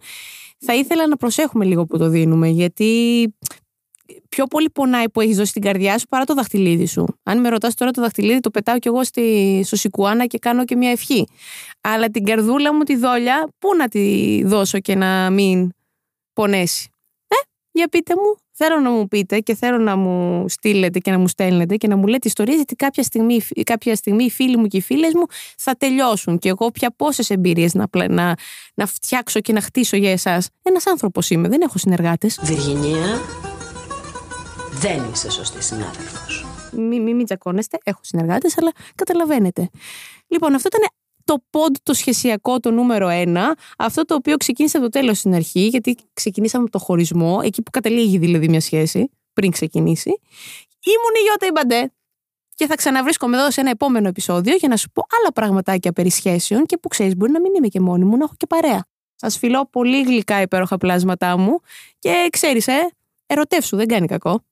Θα 0.58 0.74
ήθελα 0.74 1.06
να 1.06 1.16
προσέχουμε 1.16 1.64
λίγο 1.64 1.86
που 1.86 1.98
το 1.98 2.08
δίνουμε, 2.08 2.48
γιατί 2.48 3.24
πιο 4.28 4.46
πολύ 4.46 4.70
πονάει 4.70 5.10
που 5.10 5.20
έχεις 5.20 5.36
δώσει 5.36 5.52
την 5.52 5.62
καρδιά 5.62 5.98
σου 5.98 6.06
παρά 6.08 6.24
το 6.24 6.34
δαχτυλίδι 6.34 6.86
σου. 6.86 7.06
Αν 7.22 7.40
με 7.40 7.48
ρωτάς 7.48 7.74
τώρα 7.74 7.90
το 7.90 8.00
δαχτυλίδι, 8.00 8.40
το 8.40 8.50
πετάω 8.50 8.78
κι 8.78 8.88
εγώ 8.88 9.04
στη, 9.04 9.60
στο 9.64 9.76
Σικουάνα 9.76 10.26
και 10.26 10.38
κάνω 10.38 10.64
και 10.64 10.76
μια 10.76 10.90
ευχή. 10.90 11.28
Αλλά 11.80 12.10
την 12.10 12.24
καρδούλα 12.24 12.74
μου 12.74 12.82
τη 12.82 12.96
δόλια, 12.96 13.48
πού 13.58 13.76
να 13.76 13.88
τη 13.88 14.42
δώσω 14.44 14.78
και 14.78 14.94
να 14.94 15.30
μην 15.30 15.70
πονέσει; 16.32 16.90
Ε, 17.28 17.34
για 17.70 17.88
πείτε 17.88 18.14
μου. 18.16 18.36
Θέλω 18.54 18.80
να 18.80 18.90
μου 18.90 19.08
πείτε 19.08 19.38
και 19.38 19.54
θέλω 19.54 19.78
να 19.78 19.96
μου 19.96 20.48
στείλετε 20.48 20.98
και 20.98 21.10
να 21.10 21.18
μου 21.18 21.28
στέλνετε 21.28 21.76
και 21.76 21.88
να 21.88 21.96
μου 21.96 22.06
λέτε 22.06 22.28
ιστορίες 22.28 22.56
γιατί 22.56 22.74
κάποια 22.74 23.02
στιγμή, 23.02 23.40
κάποια 23.64 23.96
στιγμή 23.96 24.24
οι 24.24 24.30
φίλοι 24.30 24.56
μου 24.56 24.66
και 24.66 24.76
οι 24.76 24.80
φίλες 24.80 25.14
μου 25.14 25.22
θα 25.58 25.74
τελειώσουν 25.76 26.38
και 26.38 26.48
εγώ 26.48 26.70
πια 26.70 26.94
πόσες 26.96 27.30
εμπειρίες 27.30 27.74
να, 27.74 27.88
πλα- 27.88 28.08
να, 28.08 28.34
να 28.74 28.86
φτιάξω 28.86 29.40
και 29.40 29.52
να 29.52 29.60
χτίσω 29.60 29.96
για 29.96 30.10
εσάς. 30.10 30.48
Ένας 30.62 30.86
άνθρωπος 30.86 31.30
είμαι, 31.30 31.48
δεν 31.48 31.60
έχω 31.60 31.78
συνεργάτες. 31.78 32.40
Βιργινία, 32.42 33.20
δεν 34.82 35.10
είσαι 35.12 35.30
σωστή 35.30 35.62
συνάδελφος. 35.62 36.46
Μην 36.72 37.02
μη, 37.02 37.14
μη 37.14 37.24
τσακώνεστε, 37.24 37.78
έχω 37.84 38.00
συνεργάτες, 38.02 38.58
αλλά 38.58 38.72
καταλαβαίνετε. 38.94 39.70
Λοιπόν, 40.26 40.54
αυτό 40.54 40.68
ήταν 40.72 40.88
το 41.24 41.44
πόντ 41.50 41.76
το 41.82 41.94
σχεσιακό 41.94 42.60
το 42.60 42.70
νούμερο 42.70 43.08
ένα, 43.08 43.56
αυτό 43.78 44.04
το 44.04 44.14
οποίο 44.14 44.36
ξεκίνησε 44.36 44.76
από 44.76 44.86
το 44.86 44.98
τέλος 44.98 45.18
στην 45.18 45.34
αρχή, 45.34 45.66
γιατί 45.66 45.96
ξεκινήσαμε 46.12 46.62
από 46.62 46.72
το 46.72 46.78
χωρισμό, 46.78 47.40
εκεί 47.42 47.62
που 47.62 47.70
καταλήγει 47.70 48.18
δηλαδή 48.18 48.48
μια 48.48 48.60
σχέση, 48.60 49.10
πριν 49.32 49.50
ξεκινήσει. 49.50 50.08
Ήμουν 50.84 51.14
η 51.20 51.22
Γιώτα 51.24 51.46
Ιμπαντέ. 51.46 51.92
Και 52.54 52.66
θα 52.66 52.74
ξαναβρίσκομαι 52.74 53.36
εδώ 53.36 53.50
σε 53.50 53.60
ένα 53.60 53.70
επόμενο 53.70 54.08
επεισόδιο 54.08 54.54
για 54.54 54.68
να 54.68 54.76
σου 54.76 54.90
πω 54.90 55.02
άλλα 55.20 55.32
πραγματάκια 55.32 55.92
περί 55.92 56.10
σχέσεων 56.10 56.66
και 56.66 56.78
που 56.78 56.88
ξέρεις, 56.88 57.16
μπορεί 57.16 57.32
να 57.32 57.40
μην 57.40 57.54
είμαι 57.54 57.68
και 57.68 57.80
μόνη 57.80 58.04
μου, 58.04 58.16
να 58.16 58.24
έχω 58.24 58.34
και 58.36 58.46
παρέα. 58.46 58.86
Σας 59.14 59.38
φιλώ 59.38 59.68
πολύ 59.70 60.02
γλυκά 60.02 60.40
υπέροχα 60.40 60.76
πλάσματά 60.76 61.36
μου 61.36 61.60
και 61.98 62.28
ξέρεις, 62.30 62.66
ε, 62.66 62.92
ερωτεύσου, 63.26 63.76
δεν 63.76 63.86
κάνει 63.86 64.06
κακό. 64.06 64.44